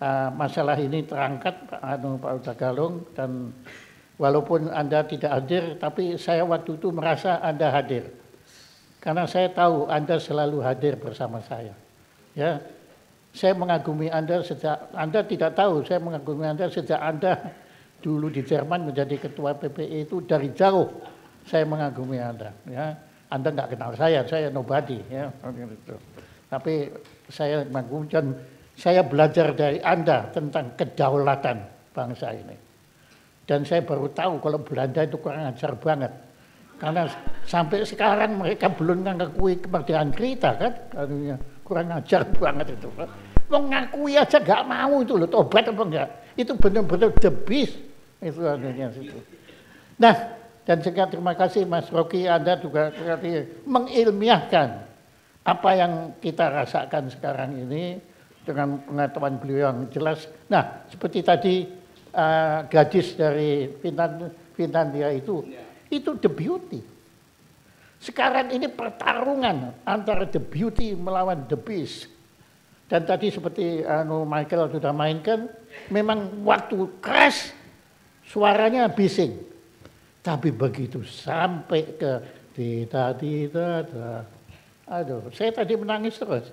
uh, 0.01 0.29
masalah 0.33 0.73
ini 0.81 1.05
terangkat 1.05 1.53
Pak 1.69 1.77
Anu 1.77 2.17
Pak 2.17 2.41
Utagalung 2.41 3.05
dan 3.13 3.53
walaupun 4.17 4.73
Anda 4.73 5.05
tidak 5.05 5.29
hadir, 5.29 5.77
tapi 5.77 6.17
saya 6.17 6.41
waktu 6.41 6.81
itu 6.81 6.89
merasa 6.89 7.37
Anda 7.37 7.69
hadir. 7.69 8.09
Karena 8.97 9.29
saya 9.29 9.53
tahu 9.53 9.85
Anda 9.93 10.17
selalu 10.17 10.57
hadir 10.65 10.97
bersama 10.97 11.37
saya. 11.45 11.77
Ya, 12.33 12.65
saya 13.29 13.53
mengagumi 13.53 14.09
Anda 14.09 14.41
sejak 14.41 14.89
Anda 14.97 15.21
tidak 15.21 15.53
tahu, 15.53 15.85
saya 15.85 16.01
mengagumi 16.01 16.49
Anda 16.49 16.65
sejak 16.65 16.97
Anda 16.97 17.53
dulu 18.01 18.33
di 18.33 18.41
Jerman 18.41 18.89
menjadi 18.89 19.21
ketua 19.21 19.53
PPI 19.53 20.09
itu 20.09 20.17
dari 20.25 20.49
jauh 20.49 20.89
saya 21.45 21.61
mengagumi 21.69 22.17
Anda. 22.17 22.57
Ya, 22.65 22.97
Anda 23.27 23.51
nggak 23.51 23.75
kenal 23.75 23.91
saya, 23.99 24.23
saya 24.23 24.47
nobody. 24.47 24.99
Ya, 25.11 25.27
Tapi 26.47 26.87
saya 27.27 27.67
mengagumi 27.67 28.07
dan 28.07 28.25
saya 28.77 29.03
belajar 29.03 29.51
dari 29.51 29.83
Anda 29.83 30.31
tentang 30.31 30.77
kedaulatan 30.79 31.57
bangsa 31.91 32.31
ini. 32.31 32.55
Dan 33.47 33.63
saya 33.67 33.83
baru 33.83 34.11
tahu 34.11 34.43
kalau 34.43 34.59
Belanda 34.63 35.03
itu 35.03 35.17
kurang 35.19 35.47
ajar 35.49 35.75
banget. 35.75 36.11
Karena 36.77 37.09
sampai 37.43 37.81
sekarang 37.81 38.37
mereka 38.37 38.69
belum 38.69 39.01
mengakui 39.01 39.57
kemerdekaan 39.57 40.13
kita 40.13 40.49
kan. 40.55 40.73
Kurang 41.65 41.89
ajar 41.89 42.21
banget 42.37 42.77
itu. 42.77 42.87
Mengakui 43.47 44.13
aja 44.19 44.37
gak 44.37 44.63
mau 44.67 45.01
itu 45.01 45.15
loh, 45.15 45.27
tobat 45.27 45.67
apa 45.67 45.83
enggak. 45.83 46.09
Itu 46.37 46.53
benar-benar 46.53 47.11
beast. 47.47 47.75
Itu 48.21 48.45
adanya 48.45 48.93
situ. 48.93 49.17
Nah, 49.97 50.36
dan 50.67 50.83
juga 50.83 51.07
terima 51.07 51.31
kasih 51.31 51.63
Mas 51.63 51.87
Rocky, 51.87 52.27
Anda 52.27 52.59
juga 52.59 52.91
mengilmiahkan 53.63 54.83
apa 55.47 55.69
yang 55.71 56.11
kita 56.19 56.51
rasakan 56.51 57.07
sekarang 57.07 57.55
ini 57.55 58.03
dengan 58.43 58.83
pengetahuan 58.83 59.39
beliau 59.39 59.71
yang 59.71 59.87
jelas. 59.87 60.27
Nah, 60.51 60.83
seperti 60.91 61.23
tadi 61.23 61.55
uh, 62.11 62.67
gadis 62.67 63.15
dari 63.15 63.79
Finlandia 64.59 65.07
itu, 65.15 65.47
itu 65.87 66.11
the 66.19 66.27
beauty. 66.27 66.83
Sekarang 68.03 68.51
ini 68.51 68.67
pertarungan 68.67 69.71
antara 69.87 70.27
the 70.27 70.43
beauty 70.43 70.99
melawan 70.99 71.47
the 71.47 71.55
beast. 71.55 72.11
Dan 72.91 73.07
tadi 73.07 73.31
seperti 73.31 73.87
anu 73.87 74.27
Michael 74.27 74.67
sudah 74.67 74.91
mainkan, 74.91 75.47
memang 75.87 76.43
waktu 76.43 76.91
crash 76.99 77.55
suaranya 78.27 78.91
bising. 78.91 79.55
Tapi 80.27 80.51
begitu 80.51 81.07
sampai 81.07 81.95
ke 81.95 82.19
tidak 82.51 83.15
tidak, 83.23 83.87
aduh, 84.83 85.23
saya 85.31 85.55
tadi 85.55 85.79
menangis 85.79 86.19
terus. 86.19 86.51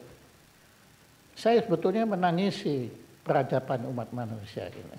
Saya 1.35 1.59
sebetulnya 1.59 2.07
menangisi 2.07 2.87
peradaban 3.27 3.83
umat 3.91 4.15
manusia 4.15 4.71
ini. 4.71 4.99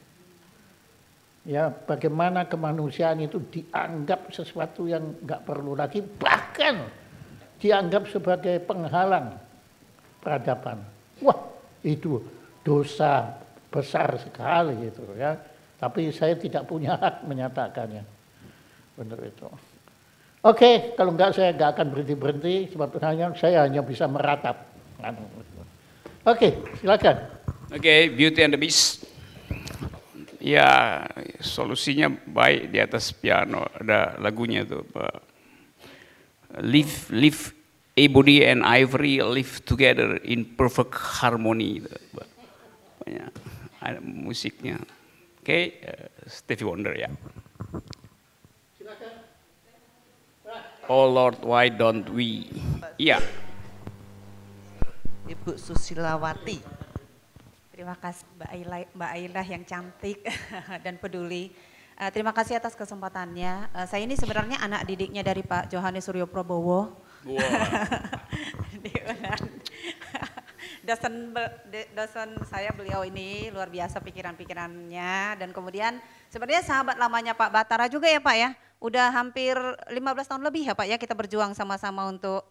Ya, 1.47 1.71
bagaimana 1.71 2.51
kemanusiaan 2.51 3.23
itu 3.23 3.39
dianggap 3.47 4.35
sesuatu 4.35 4.91
yang 4.91 5.23
nggak 5.23 5.47
perlu 5.47 5.77
lagi, 5.79 6.03
bahkan 6.03 6.83
dianggap 7.63 8.11
sebagai 8.11 8.59
penghalang 8.59 9.39
peradaban. 10.19 10.83
Wah, 11.23 11.39
itu 11.79 12.19
dosa 12.59 13.39
besar 13.71 14.19
sekali 14.19 14.91
itu 14.91 15.05
ya. 15.15 15.39
Tapi 15.79 16.11
saya 16.11 16.35
tidak 16.35 16.67
punya 16.67 16.99
hak 16.99 17.23
menyatakannya. 17.23 18.14
Benar 18.95 19.19
itu. 19.23 19.47
Oke, 20.45 20.93
kalau 20.93 21.11
enggak 21.11 21.33
saya 21.33 21.51
enggak 21.51 21.73
akan 21.75 21.85
berhenti 21.89 22.15
berhenti 22.15 22.55
sebab 22.69 22.95
hanya 23.01 23.33
saya 23.33 23.65
hanya 23.65 23.81
bisa 23.81 24.05
meratap. 24.05 24.71
Oke, 26.25 26.63
silakan. 26.81 27.15
Oke, 27.73 28.13
Beauty 28.13 28.39
and 28.45 28.53
the 28.53 28.59
Beast. 28.61 29.05
Ya, 30.37 31.01
solusinya 31.41 32.13
baik 32.13 32.69
di 32.69 32.77
atas 32.77 33.09
piano. 33.09 33.65
Ada 33.81 34.21
lagunya 34.21 34.61
tuh. 34.61 34.85
Live, 36.61 37.09
live 37.09 37.51
ebony 37.97 38.45
and 38.45 38.61
ivory 38.61 39.23
live 39.25 39.65
together 39.65 40.21
in 40.21 40.45
perfect 40.45 40.93
harmony. 40.93 41.81
Banyak 43.01 43.33
ada 43.85 43.99
musiknya. 44.01 44.81
Oke, 45.41 45.45
okay, 45.45 45.63
uh, 45.85 46.09
Stevie 46.25 46.65
Wonder 46.65 46.93
ya. 46.97 47.09
Oh 50.85 51.09
Lord, 51.09 51.41
why 51.41 51.65
don't 51.73 52.05
we? 52.13 52.45
Iya. 53.01 53.17
Ibu 55.25 55.57
Susilawati. 55.57 56.61
Terima 57.73 57.97
kasih 57.97 58.29
Mbak 58.37 58.49
Aila, 58.53 58.77
Mbak 58.93 59.11
Aila 59.17 59.41
yang 59.49 59.63
cantik 59.65 60.21
dan 60.85 61.01
peduli. 61.01 61.49
Uh, 61.97 62.13
terima 62.13 62.37
kasih 62.37 62.61
atas 62.61 62.77
kesempatannya. 62.77 63.73
Uh, 63.73 63.89
saya 63.89 64.05
ini 64.05 64.13
sebenarnya 64.13 64.61
anak 64.61 64.85
didiknya 64.85 65.25
dari 65.25 65.41
Pak 65.41 65.73
Johannes 65.73 66.05
Suryo 66.05 66.29
Prabowo. 66.29 66.93
Wow. 67.25 67.41
dosen 70.85 71.33
dosen 71.97 72.29
saya 72.45 72.69
beliau 72.69 73.01
ini 73.01 73.49
luar 73.49 73.73
biasa 73.73 73.97
pikiran-pikirannya 74.05 75.41
dan 75.41 75.49
kemudian 75.49 75.97
sebenarnya 76.29 76.61
sahabat 76.61 77.01
lamanya 77.01 77.33
Pak 77.33 77.49
Batara 77.49 77.89
juga 77.89 78.05
ya 78.05 78.21
Pak 78.21 78.35
ya. 78.37 78.53
Udah 78.85 79.09
hampir 79.09 79.57
15 79.57 79.97
tahun 80.29 80.45
lebih 80.45 80.69
ya 80.69 80.77
Pak 80.77 80.85
ya 80.85 81.01
kita 81.01 81.17
berjuang 81.17 81.57
sama-sama 81.57 82.05
untuk 82.05 82.45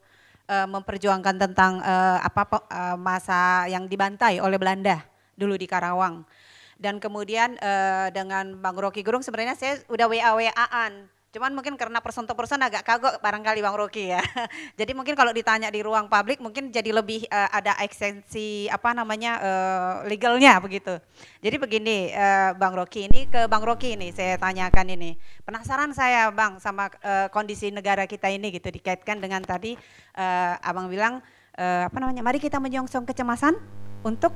uh, 0.51 0.67
memperjuangkan 0.67 1.39
tentang 1.39 1.79
uh, 1.79 2.19
apa 2.19 2.43
uh, 2.67 2.97
masa 2.99 3.71
yang 3.71 3.87
dibantai 3.87 4.43
oleh 4.43 4.59
Belanda 4.59 4.99
dulu 5.39 5.55
di 5.55 5.71
Karawang. 5.71 6.27
Dan 6.75 6.99
kemudian 6.99 7.55
uh, 7.63 8.11
dengan 8.11 8.59
Bang 8.59 8.75
Rocky 8.75 9.07
Gerung 9.07 9.23
sebenarnya 9.23 9.55
saya 9.55 9.79
udah 9.87 10.11
WA-WA-an. 10.11 11.07
Cuman 11.35 11.51
mungkin 11.51 11.75
karena 11.75 11.99
person 11.99 12.31
to 12.31 12.39
person 12.39 12.63
agak 12.63 12.87
kagok 12.87 13.19
barangkali 13.19 13.59
Bang 13.59 13.75
Rocky 13.75 14.15
ya. 14.15 14.23
jadi 14.79 14.95
mungkin 14.95 15.19
kalau 15.19 15.35
ditanya 15.35 15.67
di 15.67 15.83
ruang 15.83 16.07
publik 16.07 16.39
mungkin 16.39 16.71
jadi 16.71 16.95
lebih 16.95 17.27
uh, 17.27 17.51
ada 17.51 17.75
ekstensi 17.83 18.71
apa 18.71 18.95
namanya 18.95 19.43
uh, 19.43 19.95
legalnya 20.07 20.63
begitu. 20.63 20.95
Jadi 21.43 21.59
begini 21.59 22.15
uh, 22.15 22.55
Bang 22.55 22.79
Rocky 22.79 23.11
ini 23.11 23.27
ke 23.27 23.51
Bang 23.51 23.67
Rocky 23.67 23.99
ini 23.99 24.15
saya 24.15 24.39
tanyakan 24.39 24.95
ini. 24.95 25.19
Penasaran 25.43 25.91
saya 25.91 26.31
Bang 26.31 26.63
sama 26.63 26.87
uh, 27.03 27.27
kondisi 27.35 27.75
negara 27.75 28.07
kita 28.07 28.31
ini 28.31 28.55
gitu 28.55 28.71
dikaitkan 28.71 29.19
dengan 29.19 29.43
tadi 29.43 29.75
uh, 30.15 30.55
Abang 30.63 30.87
bilang 30.87 31.19
uh, 31.59 31.91
apa 31.91 31.99
namanya? 31.99 32.23
Mari 32.23 32.39
kita 32.39 32.63
menyongsong 32.63 33.11
kecemasan 33.11 33.59
untuk 34.07 34.31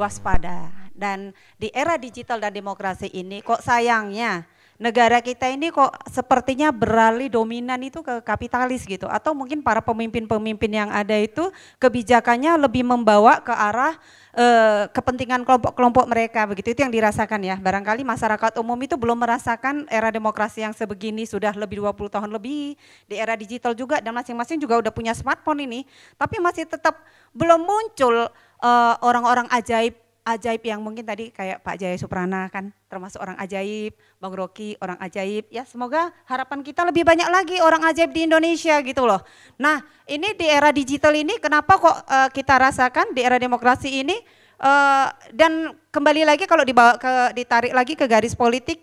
waspada. 0.00 0.72
Dan 0.96 1.36
di 1.60 1.68
era 1.68 2.00
digital 2.00 2.40
dan 2.40 2.56
demokrasi 2.56 3.12
ini 3.12 3.44
kok 3.44 3.60
sayangnya 3.60 4.48
negara 4.80 5.20
kita 5.20 5.52
ini 5.52 5.68
kok 5.68 5.92
sepertinya 6.08 6.72
beralih 6.72 7.28
dominan 7.28 7.76
itu 7.84 8.00
ke 8.00 8.24
kapitalis 8.24 8.88
gitu. 8.88 9.04
Atau 9.04 9.36
mungkin 9.36 9.60
para 9.60 9.84
pemimpin-pemimpin 9.84 10.72
yang 10.72 10.88
ada 10.88 11.12
itu 11.20 11.52
kebijakannya 11.76 12.56
lebih 12.56 12.88
membawa 12.88 13.44
ke 13.44 13.52
arah 13.52 14.00
eh, 14.32 14.88
kepentingan 14.88 15.44
kelompok-kelompok 15.44 16.08
mereka 16.08 16.48
begitu. 16.48 16.72
Itu 16.72 16.80
yang 16.80 16.96
dirasakan 16.96 17.44
ya. 17.44 17.60
Barangkali 17.60 18.08
masyarakat 18.08 18.56
umum 18.56 18.80
itu 18.80 18.96
belum 18.96 19.20
merasakan 19.20 19.84
era 19.92 20.08
demokrasi 20.08 20.64
yang 20.64 20.72
sebegini 20.72 21.28
sudah 21.28 21.52
lebih 21.52 21.84
20 21.84 22.16
tahun 22.16 22.30
lebih. 22.32 22.80
Di 23.04 23.20
era 23.20 23.36
digital 23.36 23.76
juga 23.76 24.00
dan 24.00 24.16
masing-masing 24.16 24.56
juga 24.56 24.80
udah 24.80 24.92
punya 24.96 25.12
smartphone 25.12 25.68
ini. 25.68 25.84
Tapi 26.16 26.40
masih 26.40 26.64
tetap 26.64 27.04
belum 27.36 27.68
muncul 27.68 28.32
eh, 28.64 28.94
orang-orang 29.04 29.44
uh, 29.52 29.58
ajaib 29.60 30.09
ajaib 30.34 30.62
yang 30.62 30.80
mungkin 30.80 31.02
tadi 31.02 31.34
kayak 31.34 31.62
Pak 31.62 31.76
Jaya 31.78 31.96
Suprana 31.98 32.46
kan 32.48 32.74
termasuk 32.86 33.18
orang 33.18 33.38
ajaib, 33.38 33.94
Bang 34.18 34.34
Rocky 34.34 34.78
orang 34.78 34.98
ajaib. 35.02 35.46
Ya 35.50 35.66
semoga 35.66 36.10
harapan 36.26 36.62
kita 36.62 36.82
lebih 36.86 37.02
banyak 37.06 37.28
lagi 37.28 37.58
orang 37.58 37.82
ajaib 37.86 38.10
di 38.14 38.26
Indonesia 38.26 38.78
gitu 38.82 39.06
loh. 39.06 39.20
Nah 39.58 39.82
ini 40.06 40.34
di 40.34 40.46
era 40.46 40.70
digital 40.70 41.14
ini 41.14 41.38
kenapa 41.38 41.76
kok 41.78 41.96
uh, 42.06 42.28
kita 42.30 42.54
rasakan 42.58 43.12
di 43.14 43.20
era 43.22 43.36
demokrasi 43.36 44.02
ini 44.02 44.16
uh, 44.62 45.10
dan 45.34 45.74
kembali 45.90 46.24
lagi 46.26 46.48
kalau 46.48 46.64
dibawa 46.64 46.96
ke 46.96 47.36
ditarik 47.36 47.72
lagi 47.76 47.94
ke 47.94 48.06
garis 48.08 48.32
politik 48.32 48.82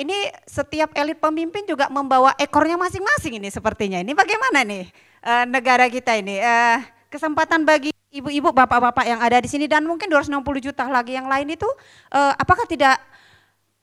ini 0.00 0.16
setiap 0.48 0.90
elit 0.96 1.20
pemimpin 1.20 1.68
juga 1.68 1.92
membawa 1.92 2.32
ekornya 2.40 2.80
masing-masing 2.80 3.36
ini 3.38 3.52
sepertinya. 3.52 4.00
Ini 4.00 4.16
bagaimana 4.16 4.64
nih 4.64 4.88
uh, 5.22 5.44
negara 5.44 5.86
kita 5.92 6.16
ini? 6.16 6.40
Uh, 6.40 6.80
kesempatan 7.12 7.68
bagi 7.68 7.91
ibu-ibu, 8.12 8.52
bapak-bapak 8.52 9.08
yang 9.08 9.20
ada 9.24 9.40
di 9.40 9.48
sini 9.48 9.64
dan 9.64 9.88
mungkin 9.88 10.06
260 10.06 10.44
juta 10.60 10.84
lagi 10.86 11.16
yang 11.16 11.26
lain 11.26 11.48
itu 11.48 11.66
uh, 12.12 12.36
apakah 12.36 12.68
tidak 12.68 13.00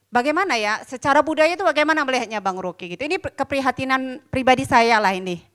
bagaimana 0.08 0.54
ya 0.54 0.78
secara 0.86 1.18
budaya 1.20 1.50
itu 1.50 1.66
bagaimana 1.66 2.06
melihatnya 2.06 2.38
Bang 2.38 2.56
Rocky 2.62 2.94
gitu. 2.94 3.02
Ini 3.02 3.18
keprihatinan 3.18 4.22
pribadi 4.30 4.62
saya 4.62 5.02
lah 5.02 5.12
ini. 5.12 5.50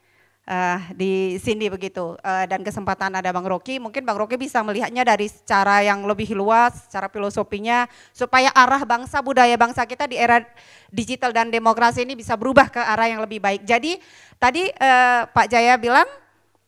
Uh, 0.45 0.77
di 0.93 1.41
sini 1.41 1.73
begitu 1.73 2.21
uh, 2.21 2.45
dan 2.45 2.61
kesempatan 2.61 3.17
ada 3.17 3.33
Bang 3.33 3.49
Rocky 3.49 3.81
mungkin 3.81 4.05
Bang 4.05 4.13
Rocky 4.13 4.37
bisa 4.37 4.61
melihatnya 4.61 5.01
dari 5.01 5.25
cara 5.41 5.81
yang 5.81 6.05
lebih 6.05 6.37
luas 6.37 6.85
cara 6.85 7.09
filosofinya 7.09 7.89
supaya 8.13 8.53
arah 8.53 8.85
bangsa 8.85 9.25
budaya 9.25 9.57
bangsa 9.57 9.89
kita 9.89 10.05
di 10.05 10.21
era 10.21 10.45
digital 10.93 11.33
dan 11.33 11.49
demokrasi 11.49 12.05
ini 12.05 12.13
bisa 12.13 12.37
berubah 12.37 12.69
ke 12.69 12.77
arah 12.77 13.09
yang 13.09 13.25
lebih 13.25 13.41
baik 13.41 13.65
jadi 13.65 13.97
tadi 14.37 14.69
uh, 14.69 15.25
Pak 15.33 15.49
Jaya 15.49 15.81
bilang 15.81 16.05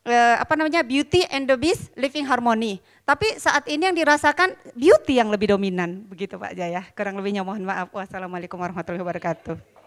eh, 0.07 0.35
apa 0.39 0.55
namanya 0.55 0.81
beauty 0.87 1.27
and 1.27 1.51
the 1.51 1.59
beast 1.59 1.91
living 1.99 2.23
harmony. 2.23 2.79
Tapi 3.03 3.35
saat 3.35 3.67
ini 3.67 3.87
yang 3.87 3.95
dirasakan 3.95 4.55
beauty 4.71 5.19
yang 5.19 5.27
lebih 5.27 5.51
dominan, 5.51 6.07
begitu 6.07 6.39
Pak 6.39 6.55
Jaya. 6.55 6.83
Kurang 6.95 7.19
lebihnya 7.19 7.43
mohon 7.43 7.63
maaf. 7.67 7.91
Wassalamualaikum 7.91 8.55
warahmatullahi 8.55 9.03
wabarakatuh. 9.03 9.77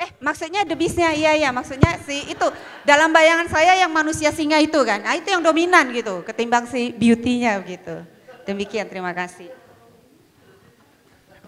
Eh 0.00 0.10
maksudnya 0.16 0.64
the 0.64 0.72
beastnya, 0.72 1.12
iya 1.12 1.36
iya 1.36 1.52
maksudnya 1.52 2.00
si 2.00 2.24
itu 2.32 2.46
dalam 2.88 3.12
bayangan 3.12 3.52
saya 3.52 3.76
yang 3.76 3.92
manusia 3.92 4.32
singa 4.32 4.56
itu 4.56 4.80
kan, 4.80 5.04
nah 5.04 5.12
itu 5.12 5.28
yang 5.28 5.44
dominan 5.44 5.92
gitu 5.92 6.24
ketimbang 6.24 6.64
si 6.64 6.88
beauty-nya 6.96 7.60
gitu. 7.68 8.00
Demikian 8.48 8.88
terima 8.88 9.12
kasih. 9.12 9.52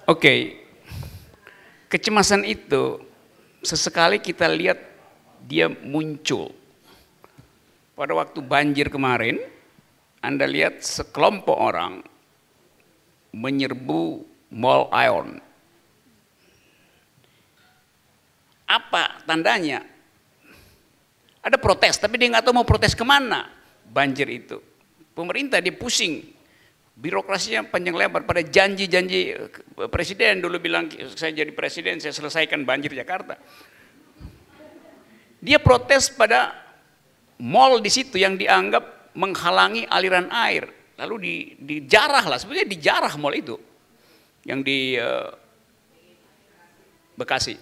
Oke, 0.05 0.21
okay. 0.21 0.39
kecemasan 1.89 2.45
itu 2.45 3.01
sesekali 3.65 4.21
kita 4.21 4.45
lihat 4.53 4.92
dia 5.53 5.69
muncul. 5.69 6.49
Pada 7.93 8.17
waktu 8.17 8.41
banjir 8.41 8.89
kemarin, 8.89 9.37
Anda 10.25 10.49
lihat 10.49 10.81
sekelompok 10.81 11.53
orang 11.53 12.01
menyerbu 13.37 14.25
Mall 14.57 14.89
Ion. 14.89 15.37
Apa 18.65 19.21
tandanya? 19.29 19.85
Ada 21.45 21.61
protes, 21.61 22.01
tapi 22.01 22.17
dia 22.17 22.33
nggak 22.33 22.49
tahu 22.49 22.57
mau 22.57 22.65
protes 22.65 22.97
ke 22.97 23.05
mana 23.05 23.45
banjir 23.85 24.25
itu. 24.33 24.57
Pemerintah 25.13 25.61
dia 25.61 25.77
pusing, 25.77 26.33
birokrasinya 26.97 27.69
panjang 27.69 27.93
lebar 27.93 28.25
pada 28.25 28.41
janji-janji 28.41 29.37
presiden 29.93 30.41
dulu 30.41 30.57
bilang 30.57 30.89
saya 31.13 31.37
jadi 31.37 31.53
presiden 31.53 32.01
saya 32.01 32.17
selesaikan 32.17 32.65
banjir 32.65 32.97
Jakarta. 32.97 33.37
Dia 35.43 35.59
protes 35.59 36.07
pada 36.07 36.55
mall 37.43 37.83
di 37.83 37.91
situ 37.91 38.15
yang 38.15 38.39
dianggap 38.39 39.11
menghalangi 39.19 39.91
aliran 39.91 40.31
air. 40.31 40.71
Lalu 41.03 41.15
di, 41.19 41.35
dijarah 41.59 42.23
lah, 42.31 42.39
sebenarnya 42.39 42.71
dijarah 42.71 43.15
mall 43.19 43.35
itu. 43.35 43.59
Yang 44.47 44.61
di 44.63 44.79
uh, 44.95 45.35
Bekasi. 47.13 47.55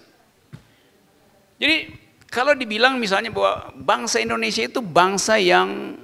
Jadi 1.59 1.91
kalau 2.31 2.55
dibilang 2.55 2.95
misalnya 2.95 3.29
bahwa 3.29 3.75
bangsa 3.75 4.23
Indonesia 4.23 4.63
itu 4.63 4.79
bangsa 4.79 5.35
yang 5.35 5.99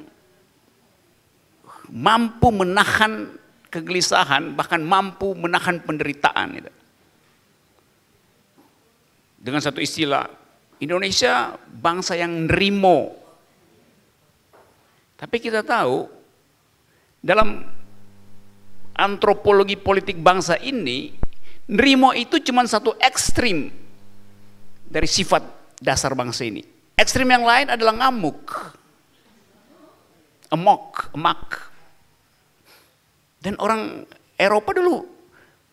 mampu 1.88 2.52
menahan 2.52 3.32
kegelisahan, 3.72 4.52
bahkan 4.54 4.84
mampu 4.84 5.32
menahan 5.32 5.80
penderitaan. 5.80 6.68
Dengan 9.40 9.62
satu 9.64 9.80
istilah, 9.80 10.28
Indonesia 10.78 11.58
bangsa 11.66 12.14
yang 12.14 12.46
nerimo. 12.46 13.18
Tapi 15.18 15.38
kita 15.42 15.66
tahu, 15.66 16.06
dalam 17.18 17.66
antropologi 18.94 19.74
politik 19.74 20.22
bangsa 20.22 20.62
ini, 20.62 21.18
nerimo 21.70 22.14
itu 22.14 22.38
cuma 22.46 22.62
satu 22.70 22.94
ekstrim 23.02 23.74
dari 24.86 25.10
sifat 25.10 25.42
dasar 25.82 26.14
bangsa 26.14 26.46
ini. 26.46 26.62
Ekstrim 26.98 27.30
yang 27.30 27.46
lain 27.46 27.74
adalah 27.74 27.94
ngamuk, 28.06 28.42
emok, 30.54 31.14
emak. 31.14 31.44
Dan 33.42 33.54
orang 33.62 34.06
Eropa 34.38 34.74
dulu 34.74 35.06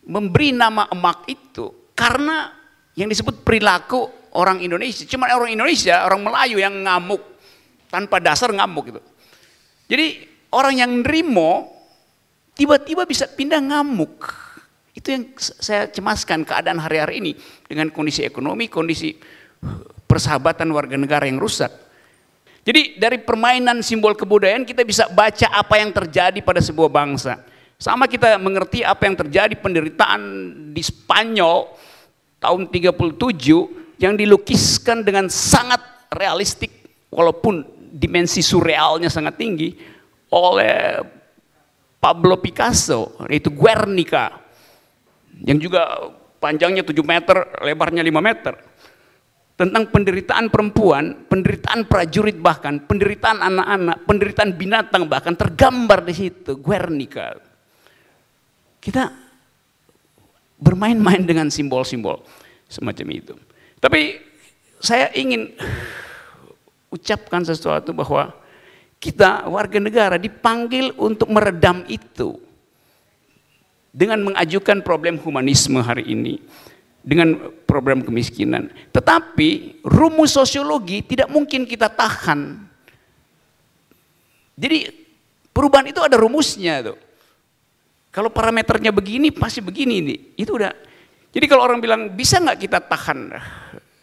memberi 0.05 0.53
nama 0.53 0.85
emak 0.93 1.29
itu 1.29 1.93
karena 1.97 2.53
yang 2.93 3.09
disebut 3.09 3.41
perilaku 3.41 4.24
orang 4.35 4.61
Indonesia. 4.61 5.07
Cuma 5.07 5.31
orang 5.31 5.55
Indonesia, 5.55 6.05
orang 6.05 6.21
Melayu 6.21 6.59
yang 6.61 6.75
ngamuk. 6.85 7.23
Tanpa 7.89 8.19
dasar 8.19 8.51
ngamuk 8.51 8.85
gitu. 8.91 9.01
Jadi 9.87 10.27
orang 10.51 10.75
yang 10.75 10.91
nerimo 11.01 11.71
tiba-tiba 12.59 13.07
bisa 13.07 13.31
pindah 13.31 13.63
ngamuk. 13.63 14.27
Itu 14.95 15.11
yang 15.11 15.25
saya 15.39 15.91
cemaskan 15.91 16.47
keadaan 16.47 16.79
hari-hari 16.79 17.19
ini 17.19 17.33
dengan 17.67 17.91
kondisi 17.91 18.23
ekonomi, 18.23 18.71
kondisi 18.71 19.15
persahabatan 20.07 20.71
warga 20.71 20.95
negara 20.95 21.27
yang 21.27 21.39
rusak. 21.43 21.71
Jadi 22.65 22.97
dari 22.97 23.21
permainan 23.21 23.85
simbol 23.85 24.17
kebudayaan 24.17 24.65
kita 24.65 24.87
bisa 24.87 25.11
baca 25.13 25.53
apa 25.53 25.75
yang 25.83 25.93
terjadi 25.93 26.39
pada 26.41 26.65
sebuah 26.65 26.89
bangsa. 26.89 27.43
Sama 27.77 28.09
kita 28.09 28.41
mengerti 28.41 28.81
apa 28.87 29.05
yang 29.05 29.19
terjadi 29.19 29.53
penderitaan 29.59 30.23
di 30.73 30.81
Spanyol 30.81 31.69
tahun 32.41 32.71
37 32.71 33.84
yang 33.99 34.19
dilukiskan 34.19 35.07
dengan 35.07 35.31
sangat 35.31 36.11
realistik 36.11 36.71
walaupun 37.11 37.63
dimensi 37.95 38.43
surrealnya 38.43 39.07
sangat 39.07 39.39
tinggi 39.39 39.71
oleh 40.35 40.99
Pablo 42.03 42.43
Picasso 42.43 43.15
yaitu 43.31 43.55
Guernica 43.55 44.43
yang 45.43 45.59
juga 45.59 46.13
panjangnya 46.39 46.85
7 46.87 46.95
meter, 47.01 47.37
lebarnya 47.65 48.03
5 48.05 48.21
meter 48.21 48.55
tentang 49.55 49.87
penderitaan 49.87 50.51
perempuan, 50.51 51.31
penderitaan 51.31 51.87
prajurit 51.87 52.35
bahkan, 52.43 52.83
penderitaan 52.83 53.39
anak-anak, 53.39 53.97
penderitaan 54.03 54.51
binatang 54.59 55.07
bahkan 55.07 55.39
tergambar 55.39 56.03
di 56.03 56.15
situ 56.15 56.59
Guernica. 56.59 57.39
Kita 58.83 59.09
bermain-main 60.59 61.23
dengan 61.23 61.49
simbol-simbol 61.49 62.21
semacam 62.67 63.07
itu. 63.15 63.35
Tapi 63.85 64.17
saya 64.81 65.13
ingin 65.13 65.53
ucapkan 66.89 67.45
sesuatu 67.45 67.93
bahwa 67.93 68.33
kita 68.97 69.45
warga 69.45 69.77
negara 69.77 70.17
dipanggil 70.17 70.97
untuk 70.97 71.29
meredam 71.29 71.85
itu 71.85 72.41
dengan 73.93 74.25
mengajukan 74.25 74.81
problem 74.81 75.21
humanisme 75.21 75.85
hari 75.85 76.17
ini 76.17 76.41
dengan 77.05 77.37
problem 77.69 78.01
kemiskinan. 78.01 78.73
Tetapi 78.89 79.85
rumus 79.85 80.33
sosiologi 80.33 81.05
tidak 81.05 81.29
mungkin 81.29 81.69
kita 81.69 81.93
tahan. 81.93 82.65
Jadi 84.57 84.89
perubahan 85.53 85.93
itu 85.93 86.01
ada 86.01 86.17
rumusnya 86.17 86.81
tuh. 86.81 86.97
Kalau 88.09 88.33
parameternya 88.33 88.97
begini 88.97 89.29
pasti 89.29 89.61
begini 89.61 90.01
nih. 90.01 90.19
Itu 90.41 90.57
udah. 90.57 90.73
Jadi 91.35 91.51
kalau 91.51 91.67
orang 91.67 91.83
bilang 91.83 92.15
bisa 92.15 92.39
nggak 92.39 92.63
kita 92.63 92.79
tahan 92.79 93.35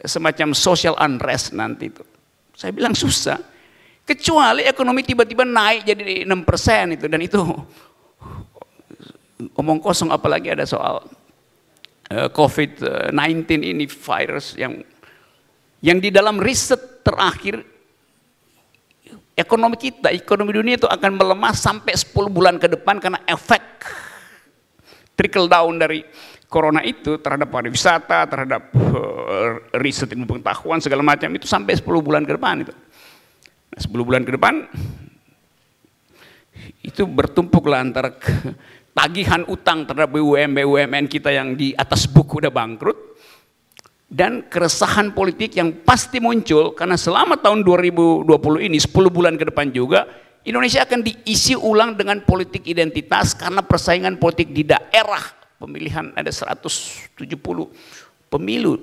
semacam 0.03 0.51
social 0.51 0.99
unrest 0.99 1.55
nanti 1.55 1.87
itu. 1.87 2.03
Saya 2.51 2.75
bilang 2.75 2.91
susah. 2.91 3.39
Kecuali 4.03 4.67
ekonomi 4.67 5.07
tiba-tiba 5.07 5.47
naik 5.47 5.87
jadi 5.87 6.27
6% 6.27 6.97
itu 6.99 7.05
dan 7.07 7.21
itu 7.23 7.39
omong 9.61 9.79
kosong 9.79 10.11
apalagi 10.11 10.51
ada 10.51 10.67
soal 10.67 11.07
eh, 12.11 12.27
COVID-19 12.27 13.15
ini 13.63 13.85
virus 13.87 14.59
yang 14.59 14.83
yang 15.79 15.97
di 16.03 16.11
dalam 16.11 16.37
riset 16.37 17.01
terakhir 17.01 17.63
ekonomi 19.33 19.77
kita, 19.79 20.13
ekonomi 20.13 20.51
dunia 20.53 20.75
itu 20.77 20.85
akan 20.85 21.11
melemah 21.17 21.53
sampai 21.55 21.95
10 21.97 22.13
bulan 22.29 22.55
ke 22.61 22.67
depan 22.69 23.01
karena 23.01 23.23
efek 23.25 23.63
trickle 25.17 25.49
down 25.49 25.81
dari 25.81 26.05
corona 26.51 26.83
itu 26.83 27.15
terhadap 27.23 27.47
pariwisata, 27.47 28.27
terhadap 28.27 28.75
uh, 28.75 29.71
riset 29.79 30.11
ilmu 30.11 30.27
pengetahuan 30.27 30.83
segala 30.83 30.99
macam 30.99 31.31
itu 31.31 31.47
sampai 31.47 31.79
10 31.79 31.87
bulan 32.03 32.27
ke 32.27 32.35
depan 32.35 32.67
itu. 32.67 32.75
Nah, 33.71 33.79
10 33.79 33.87
bulan 34.03 34.27
ke 34.27 34.35
depan 34.35 34.67
itu 36.83 37.07
bertumpuklah 37.07 37.79
antara 37.79 38.11
tagihan 38.99 39.47
utang 39.47 39.87
terhadap 39.87 40.11
BUMN 40.11 40.51
BUMN 40.51 41.05
kita 41.07 41.31
yang 41.31 41.55
di 41.55 41.71
atas 41.71 42.03
buku 42.11 42.43
udah 42.43 42.51
bangkrut 42.51 42.99
dan 44.11 44.43
keresahan 44.51 45.15
politik 45.15 45.55
yang 45.55 45.71
pasti 45.87 46.19
muncul 46.19 46.75
karena 46.75 46.99
selama 46.99 47.39
tahun 47.39 47.63
2020 47.63 48.27
ini 48.67 48.75
10 48.75 48.91
bulan 49.07 49.39
ke 49.39 49.47
depan 49.47 49.71
juga 49.71 50.03
Indonesia 50.43 50.83
akan 50.83 50.99
diisi 50.99 51.55
ulang 51.55 51.95
dengan 51.95 52.19
politik 52.27 52.67
identitas 52.67 53.31
karena 53.39 53.63
persaingan 53.63 54.19
politik 54.19 54.51
di 54.51 54.67
daerah 54.67 55.40
pemilihan 55.61 56.09
ada 56.17 56.33
170 56.33 57.21
pemilu 58.33 58.73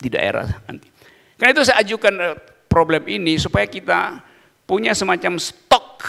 di 0.00 0.08
daerah 0.10 0.50
nanti. 0.66 0.90
Karena 1.38 1.54
itu 1.54 1.62
saya 1.62 1.86
ajukan 1.86 2.14
eh, 2.18 2.36
problem 2.66 3.06
ini 3.06 3.38
supaya 3.38 3.70
kita 3.70 4.18
punya 4.66 4.90
semacam 4.92 5.38
stok 5.38 6.02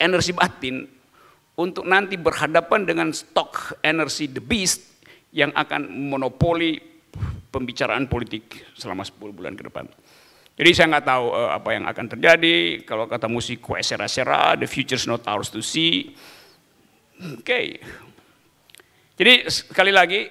energi 0.00 0.32
batin 0.32 0.86
untuk 1.58 1.84
nanti 1.84 2.14
berhadapan 2.14 2.86
dengan 2.86 3.08
stok 3.10 3.82
energi 3.82 4.30
the 4.30 4.40
beast 4.40 5.02
yang 5.34 5.52
akan 5.52 5.90
monopoli 5.90 6.78
pembicaraan 7.50 8.06
politik 8.06 8.72
selama 8.78 9.04
10 9.04 9.34
bulan 9.34 9.52
ke 9.58 9.66
depan. 9.66 9.84
Jadi 10.58 10.70
saya 10.74 10.86
nggak 10.90 11.06
tahu 11.06 11.26
uh, 11.30 11.50
apa 11.54 11.68
yang 11.70 11.84
akan 11.86 12.06
terjadi. 12.18 12.82
Kalau 12.82 13.06
kata 13.06 13.30
musik 13.30 13.62
kue 13.62 13.78
sera-sera, 13.78 14.58
the 14.58 14.66
future 14.66 14.98
is 14.98 15.06
not 15.06 15.22
ours 15.30 15.54
to 15.54 15.62
see. 15.62 16.18
Oke. 17.18 17.46
Okay. 17.46 17.66
Jadi 19.18 19.50
sekali 19.50 19.90
lagi 19.90 20.30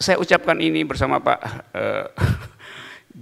saya 0.00 0.16
ucapkan 0.16 0.56
ini 0.56 0.88
bersama 0.88 1.20
Pak 1.20 1.40
uh, 1.76 2.06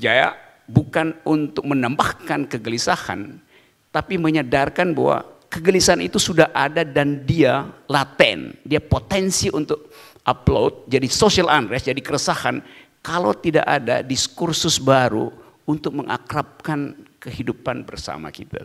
Jaya 0.02 0.38
bukan 0.70 1.18
untuk 1.26 1.66
menambahkan 1.66 2.46
kegelisahan, 2.46 3.42
tapi 3.90 4.16
menyadarkan 4.22 4.94
bahwa 4.94 5.26
kegelisahan 5.50 6.00
itu 6.06 6.22
sudah 6.22 6.54
ada 6.54 6.86
dan 6.86 7.26
dia 7.26 7.66
laten, 7.90 8.54
dia 8.62 8.78
potensi 8.78 9.50
untuk 9.50 9.90
upload, 10.22 10.86
jadi 10.86 11.10
social 11.10 11.50
unrest, 11.50 11.90
jadi 11.90 11.98
keresahan 11.98 12.62
kalau 13.02 13.34
tidak 13.34 13.66
ada 13.66 14.00
diskursus 14.06 14.78
baru 14.78 15.34
untuk 15.66 15.98
mengakrabkan 15.98 16.94
kehidupan 17.18 17.82
bersama 17.82 18.30
kita. 18.30 18.62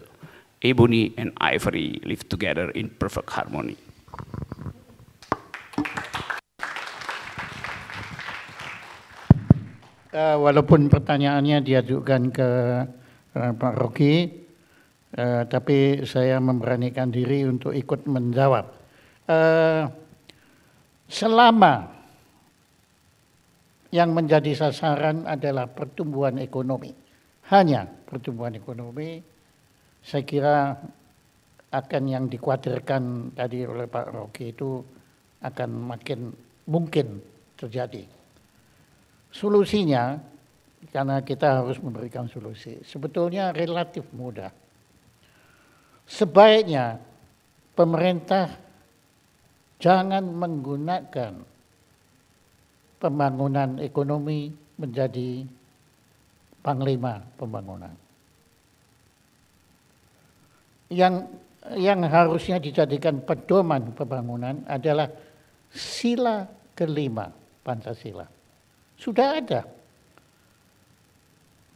Ebony 0.62 1.17
and 1.17 1.33
ivory 1.41 1.97
live 2.05 2.21
together 2.29 2.69
in 2.77 2.86
perfect 2.89 3.33
harmony. 3.33 3.77
Uh, 10.17 10.34
walaupun 10.41 10.89
pertanyaannya 10.89 11.62
diajukan 11.62 12.34
ke 12.34 12.49
uh, 13.38 13.51
Pak 13.53 13.73
Rocky, 13.77 14.25
uh, 15.13 15.45
tapi 15.45 16.01
saya 16.10 16.41
memberanikan 16.41 17.13
diri 17.13 17.45
untuk 17.45 17.69
ikut 17.69 18.10
menjawab. 18.10 18.65
Uh, 19.30 19.86
selama 21.06 21.93
yang 23.93 24.10
menjadi 24.10 24.58
sasaran 24.58 25.30
adalah 25.30 25.69
pertumbuhan 25.69 26.41
ekonomi. 26.41 26.97
Hanya 27.53 27.86
pertumbuhan 27.86 28.58
ekonomi, 28.58 29.21
saya 30.01 30.25
kira 30.25 30.82
akan 31.69 32.03
yang 32.10 32.25
dikhawatirkan 32.25 33.38
tadi 33.38 33.69
oleh 33.69 33.86
Pak 33.86 34.08
Rocky 34.10 34.49
itu 34.49 34.82
akan 35.45 35.93
makin 35.93 36.34
mungkin 36.65 37.21
terjadi. 37.53 38.16
Solusinya, 39.31 40.17
karena 40.89 41.21
kita 41.21 41.61
harus 41.61 41.77
memberikan 41.83 42.25
solusi, 42.31 42.79
sebetulnya 42.87 43.51
relatif 43.51 44.07
mudah. 44.15 44.49
Sebaiknya 46.07 46.97
pemerintah 47.75 48.55
jangan 49.77 50.23
menggunakan 50.23 51.33
pembangunan 52.97 53.77
ekonomi 53.83 54.49
menjadi 54.79 55.45
panglima 56.63 57.21
pembangunan. 57.37 57.93
Yang 60.87 61.27
yang 61.75 61.99
harusnya 62.07 62.63
dijadikan 62.63 63.19
pedoman 63.27 63.91
pembangunan 63.91 64.63
adalah 64.71 65.11
sila 65.67 66.47
kelima 66.71 67.27
Pancasila. 67.59 68.37
Sudah 68.97 69.38
ada 69.38 69.62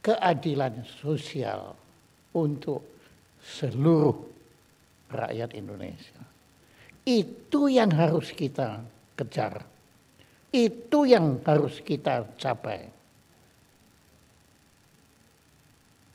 keadilan 0.02 0.82
sosial 0.98 1.78
untuk 2.34 2.82
seluruh 3.38 4.14
rakyat 5.14 5.54
Indonesia. 5.54 6.20
Itu 7.06 7.70
yang 7.70 7.94
harus 7.94 8.34
kita 8.34 8.82
kejar. 9.14 9.62
Itu 10.52 11.06
yang 11.08 11.40
harus 11.46 11.80
kita 11.80 12.26
capai. 12.36 12.90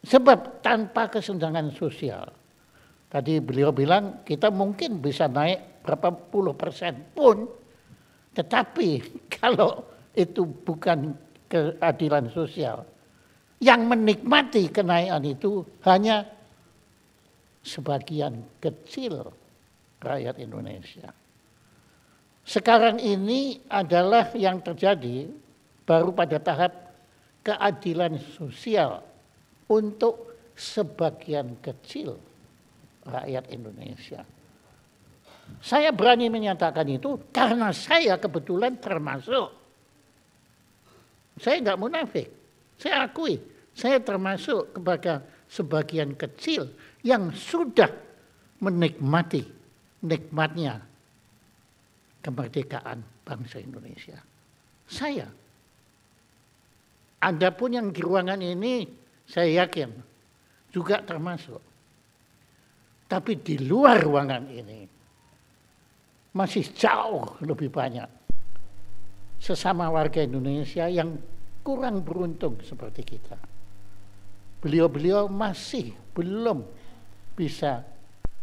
Sebab 0.08 0.64
tanpa 0.64 1.12
kesenjangan 1.12 1.76
sosial, 1.76 2.32
tadi 3.12 3.44
beliau 3.44 3.76
bilang 3.76 4.24
kita 4.24 4.48
mungkin 4.48 5.04
bisa 5.04 5.28
naik 5.28 5.84
berapa 5.84 6.16
puluh 6.32 6.56
persen 6.56 7.12
pun, 7.12 7.44
tetapi 8.32 9.04
kalau 9.40 9.97
itu 10.18 10.50
bukan 10.66 11.14
keadilan 11.46 12.34
sosial, 12.34 12.82
yang 13.62 13.86
menikmati 13.86 14.74
kenaikan 14.74 15.22
itu 15.22 15.62
hanya 15.86 16.26
sebagian 17.62 18.42
kecil 18.58 19.30
rakyat 20.02 20.42
Indonesia. 20.42 21.14
Sekarang 22.48 22.98
ini 22.98 23.60
adalah 23.68 24.32
yang 24.34 24.64
terjadi 24.64 25.28
baru 25.84 26.16
pada 26.16 26.40
tahap 26.40 26.74
keadilan 27.44 28.16
sosial 28.40 29.04
untuk 29.68 30.40
sebagian 30.56 31.60
kecil 31.60 32.16
rakyat 33.04 33.52
Indonesia. 33.52 34.24
Saya 35.64 35.96
berani 35.96 36.28
menyatakan 36.28 36.88
itu 36.92 37.32
karena 37.32 37.72
saya 37.72 38.20
kebetulan 38.20 38.80
termasuk. 38.80 39.67
Saya 41.38 41.62
nggak 41.62 41.80
munafik. 41.80 42.28
Saya 42.78 43.10
akui, 43.10 43.42
saya 43.74 43.98
termasuk 44.02 44.78
kepada 44.78 45.22
sebagian 45.50 46.14
kecil 46.14 46.70
yang 47.02 47.34
sudah 47.34 47.90
menikmati 48.62 49.46
nikmatnya 50.06 50.82
kemerdekaan 52.22 53.02
bangsa 53.26 53.62
Indonesia. 53.62 54.18
Saya. 54.90 55.30
Anda 57.18 57.50
pun 57.50 57.74
yang 57.74 57.90
di 57.90 58.02
ruangan 58.02 58.38
ini 58.46 58.86
saya 59.26 59.66
yakin 59.66 59.90
juga 60.70 61.02
termasuk. 61.02 61.62
Tapi 63.08 63.40
di 63.42 63.58
luar 63.66 64.04
ruangan 64.06 64.46
ini 64.52 64.86
masih 66.38 66.66
jauh 66.76 67.42
lebih 67.42 67.74
banyak 67.74 68.17
sesama 69.48 69.88
warga 69.88 70.20
Indonesia 70.20 70.92
yang 70.92 71.16
kurang 71.64 72.04
beruntung 72.04 72.60
seperti 72.60 73.08
kita. 73.08 73.40
Beliau-beliau 74.60 75.32
masih 75.32 75.96
belum 76.12 76.68
bisa 77.32 77.80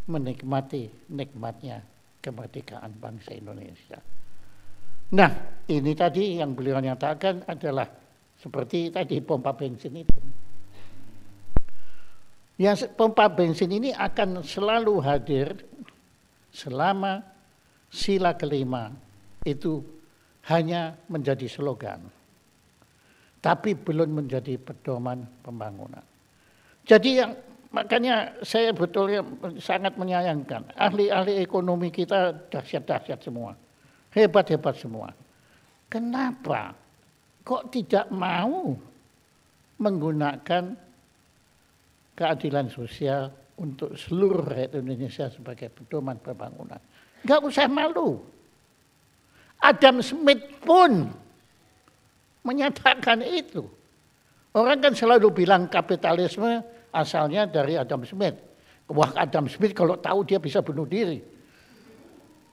menikmati 0.09 0.89
nikmatnya 1.13 1.85
kemerdekaan 2.25 2.97
bangsa 2.97 3.37
Indonesia. 3.37 4.01
Nah, 5.13 5.31
ini 5.69 5.93
tadi 5.93 6.41
yang 6.41 6.57
beliau 6.57 6.81
nyatakan 6.81 7.45
adalah 7.45 7.85
seperti 8.41 8.89
tadi 8.89 9.21
pompa 9.21 9.53
bensin 9.53 9.93
itu. 10.01 10.21
Yang 12.57 12.89
pompa 12.97 13.29
bensin 13.29 13.69
ini 13.69 13.93
akan 13.93 14.41
selalu 14.41 14.95
hadir 15.05 15.53
selama 16.49 17.21
sila 17.93 18.33
kelima 18.39 18.95
itu 19.45 19.94
hanya 20.51 20.99
menjadi 21.09 21.49
slogan. 21.49 22.05
Tapi 23.41 23.77
belum 23.77 24.25
menjadi 24.25 24.57
pedoman 24.57 25.25
pembangunan. 25.45 26.05
Jadi 26.85 27.11
yang 27.21 27.33
Makanya 27.75 28.39
saya 28.47 28.71
betulnya 28.71 29.27
sangat 29.59 29.99
menyayangkan. 29.99 30.79
Ahli-ahli 30.79 31.43
ekonomi 31.43 31.91
kita 31.91 32.31
dahsyat-dahsyat 32.47 33.19
semua. 33.19 33.59
Hebat-hebat 34.15 34.79
semua. 34.79 35.11
Kenapa 35.91 36.71
kok 37.43 37.75
tidak 37.75 38.07
mau 38.15 38.79
menggunakan 39.83 40.71
keadilan 42.15 42.71
sosial 42.71 43.27
untuk 43.59 43.99
seluruh 43.99 44.47
rakyat 44.47 44.79
Indonesia 44.79 45.27
sebagai 45.35 45.67
pedoman 45.75 46.15
pembangunan. 46.23 46.79
Gak 47.27 47.43
usah 47.43 47.67
malu. 47.67 48.23
Adam 49.65 50.05
Smith 50.05 50.45
pun 50.61 51.09
menyatakan 52.45 53.25
itu. 53.25 53.65
Orang 54.55 54.85
kan 54.85 54.93
selalu 54.93 55.33
bilang 55.33 55.67
kapitalisme 55.67 56.63
asalnya 56.93 57.49
dari 57.49 57.75
Adam 57.75 58.05
Smith. 58.05 58.37
Wah 58.93 59.11
Adam 59.17 59.49
Smith 59.49 59.73
kalau 59.73 59.97
tahu 59.97 60.23
dia 60.29 60.39
bisa 60.39 60.61
bunuh 60.61 60.85
diri. 60.85 61.19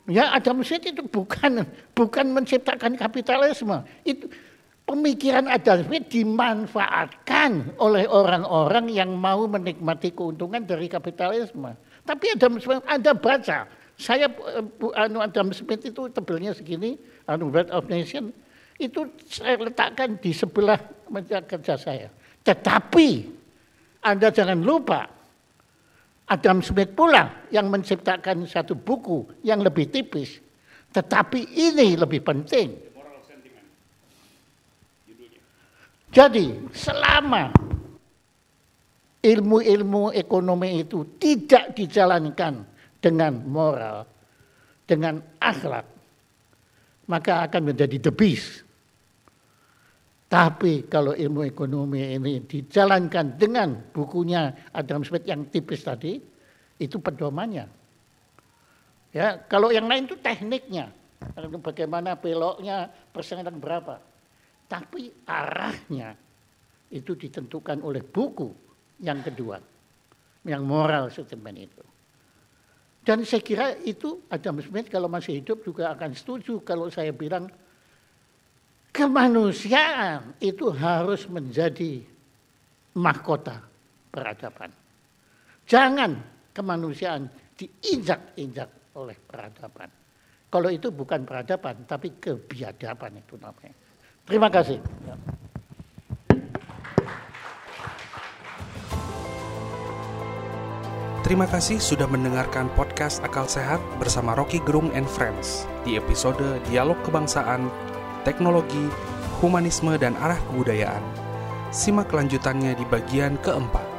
Ya 0.09 0.33
Adam 0.33 0.63
Smith 0.65 0.87
itu 0.87 1.03
bukan 1.05 1.67
bukan 1.93 2.25
menciptakan 2.31 2.97
kapitalisme. 2.97 3.85
Itu 4.01 4.31
pemikiran 4.87 5.45
Adam 5.45 5.85
Smith 5.85 6.09
dimanfaatkan 6.09 7.77
oleh 7.77 8.09
orang-orang 8.09 8.89
yang 8.89 9.13
mau 9.13 9.45
menikmati 9.45 10.15
keuntungan 10.15 10.65
dari 10.65 10.89
kapitalisme. 10.89 11.75
Tapi 12.01 12.33
Adam 12.33 12.57
Smith 12.57 12.81
Anda 12.89 13.13
baca, 13.13 13.69
saya 14.01 14.25
anu 14.97 15.21
Adam 15.21 15.53
Smith 15.53 15.85
itu 15.85 16.09
tebelnya 16.09 16.57
segini, 16.57 16.97
anu 17.29 17.53
World 17.53 17.69
of 17.69 17.85
Nation 17.85 18.33
itu 18.81 19.05
saya 19.29 19.61
letakkan 19.61 20.17
di 20.17 20.33
sebelah 20.33 20.81
meja 21.13 21.45
kerja 21.45 21.77
saya. 21.77 22.09
Tetapi 22.41 23.29
anda 24.01 24.33
jangan 24.33 24.57
lupa 24.57 25.05
Adam 26.25 26.65
Smith 26.65 26.97
pula 26.97 27.45
yang 27.53 27.69
menciptakan 27.69 28.49
satu 28.49 28.73
buku 28.73 29.45
yang 29.45 29.61
lebih 29.61 29.93
tipis. 29.93 30.41
Tetapi 30.89 31.53
ini 31.53 31.93
lebih 31.93 32.25
penting. 32.25 32.89
Jadi 36.11 36.73
selama 36.73 37.53
ilmu-ilmu 39.21 40.11
ekonomi 40.11 40.81
itu 40.81 41.05
tidak 41.21 41.77
dijalankan 41.77 42.70
dengan 43.01 43.33
moral, 43.43 44.05
dengan 44.85 45.17
akhlak, 45.41 45.85
maka 47.09 47.43
akan 47.49 47.73
menjadi 47.73 47.97
the 47.97 48.13
beast. 48.13 48.63
Tapi 50.31 50.87
kalau 50.87 51.11
ilmu 51.11 51.43
ekonomi 51.43 52.15
ini 52.15 52.39
dijalankan 52.47 53.35
dengan 53.35 53.75
bukunya 53.91 54.71
Adam 54.71 55.03
Smith 55.03 55.27
yang 55.27 55.51
tipis 55.51 55.83
tadi, 55.83 56.15
itu 56.79 56.97
pedomannya. 57.03 57.67
Ya, 59.11 59.43
kalau 59.43 59.75
yang 59.75 59.91
lain 59.91 60.07
itu 60.07 60.15
tekniknya, 60.15 60.87
bagaimana 61.59 62.15
beloknya, 62.15 62.87
persenan 63.11 63.59
berapa. 63.59 63.99
Tapi 64.71 65.11
arahnya 65.27 66.15
itu 66.95 67.11
ditentukan 67.19 67.83
oleh 67.83 67.99
buku 67.99 68.47
yang 69.03 69.19
kedua, 69.19 69.59
yang 70.47 70.63
moral 70.63 71.11
statement 71.11 71.59
itu. 71.59 71.83
Dan 73.01 73.25
saya 73.25 73.41
kira 73.41 73.73
itu 73.81 74.29
Adam 74.29 74.61
Smith 74.61 74.85
kalau 74.85 75.09
masih 75.09 75.41
hidup 75.41 75.65
juga 75.65 75.89
akan 75.97 76.13
setuju 76.13 76.61
kalau 76.61 76.85
saya 76.93 77.09
bilang 77.09 77.49
kemanusiaan 78.93 80.37
itu 80.37 80.69
harus 80.69 81.25
menjadi 81.25 82.05
mahkota 82.93 83.57
peradaban. 84.13 84.69
Jangan 85.65 86.11
kemanusiaan 86.53 87.25
diinjak-injak 87.57 88.69
oleh 88.93 89.17
peradaban. 89.17 89.89
Kalau 90.51 90.67
itu 90.67 90.91
bukan 90.91 91.23
peradaban, 91.23 91.87
tapi 91.87 92.19
kebiadaban 92.19 93.23
itu 93.23 93.39
namanya. 93.39 93.71
Terima 94.27 94.51
kasih. 94.51 94.77
Terima 101.31 101.47
kasih 101.47 101.79
sudah 101.79 102.11
mendengarkan 102.11 102.67
podcast 102.75 103.23
Akal 103.23 103.47
Sehat 103.47 103.79
bersama 104.03 104.35
Rocky 104.35 104.59
Gerung 104.67 104.91
and 104.91 105.07
Friends 105.07 105.63
di 105.87 105.95
episode 105.95 106.59
Dialog 106.67 106.99
Kebangsaan 107.07 107.71
teknologi, 108.27 108.91
humanisme, 109.39 109.95
dan 109.95 110.11
arah 110.19 110.35
kebudayaan. 110.51 110.99
Simak 111.71 112.11
kelanjutannya 112.11 112.75
di 112.75 112.83
bagian 112.83 113.39
keempat. 113.39 113.90